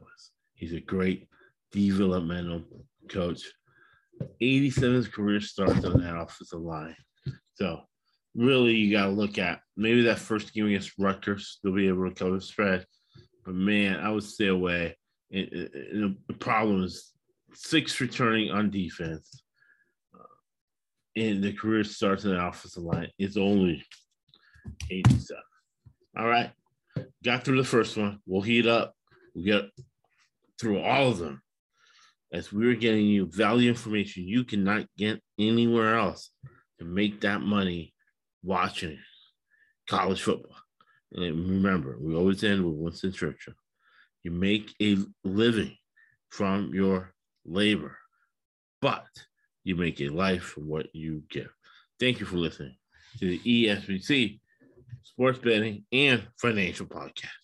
He's 0.56 0.74
a 0.74 0.80
great 0.80 1.28
developmental 1.72 2.64
coach. 3.10 3.42
87 4.42 5.06
career 5.06 5.42
starts 5.42 5.84
on 5.86 6.02
that 6.02 6.16
offensive 6.16 6.62
line. 6.62 6.96
So 7.56 7.82
really 8.36 8.74
you 8.74 8.96
got 8.96 9.06
to 9.06 9.12
look 9.12 9.38
at 9.38 9.62
maybe 9.76 10.04
that 10.04 10.20
first 10.20 10.54
game 10.54 10.68
against 10.68 10.98
Rutgers, 10.98 11.60
they'll 11.64 11.74
be 11.74 11.88
able 11.88 12.10
to 12.10 12.16
cover 12.16 12.36
the 12.36 12.42
spread. 12.42 12.86
But 13.46 13.56
man, 13.56 14.00
I 14.00 14.10
would 14.10 14.24
stay 14.24 14.48
away. 14.48 14.98
And, 15.32 15.48
it, 15.52 16.28
the 16.28 16.34
problem 16.34 16.84
is 16.84 17.12
six 17.54 18.00
returning 18.00 18.52
on 18.52 18.70
defense. 18.70 19.44
Uh, 20.14 20.24
and 21.16 21.44
the 21.44 21.54
career 21.54 21.84
starts 21.84 22.24
in 22.24 22.32
the 22.32 22.46
offensive 22.46 22.84
line. 22.84 23.10
It's 23.20 23.38
only 23.38 23.84
87. 24.90 25.42
All 26.18 26.28
right 26.28 26.52
got 27.24 27.44
through 27.44 27.58
the 27.58 27.64
first 27.64 27.98
one. 27.98 28.20
We'll 28.26 28.42
heat 28.42 28.68
up. 28.68 28.94
We'll 29.34 29.46
get 29.46 29.72
through 30.60 30.80
all 30.80 31.10
of 31.10 31.20
them 31.20 31.42
as 32.32 32.52
we're 32.52 32.76
getting 32.76 33.06
you 33.06 33.28
value 33.28 33.70
information 33.70 34.28
you 34.28 34.44
cannot 34.44 34.86
get 34.98 35.22
anywhere 35.40 35.98
else 35.98 36.32
to 36.80 36.86
make 36.86 37.22
that 37.22 37.42
money 37.42 37.94
watching 38.44 38.98
college 39.88 40.22
football. 40.22 40.58
And 41.14 41.48
remember, 41.48 41.98
we 42.00 42.16
always 42.16 42.44
end 42.44 42.66
with 42.66 42.76
Winston 42.76 43.12
Churchill. 43.12 43.54
You 44.24 44.32
make 44.32 44.74
a 44.82 44.98
living 45.24 45.78
from 46.30 46.74
your 46.74 47.14
labor, 47.46 47.98
but 48.82 49.06
you 49.64 49.76
make 49.76 50.02
a 50.02 50.10
life 50.10 50.44
from 50.44 50.68
what 50.68 50.88
you 50.94 51.24
give. 51.30 51.50
Thank 52.00 52.20
you 52.20 52.26
for 52.26 52.38
listening 52.38 52.76
to 53.20 53.28
the 53.28 53.40
ESBC 53.40 54.40
sports 55.04 55.40
betting, 55.40 55.86
and 55.92 56.28
financial 56.40 56.88
podcast. 56.88 57.43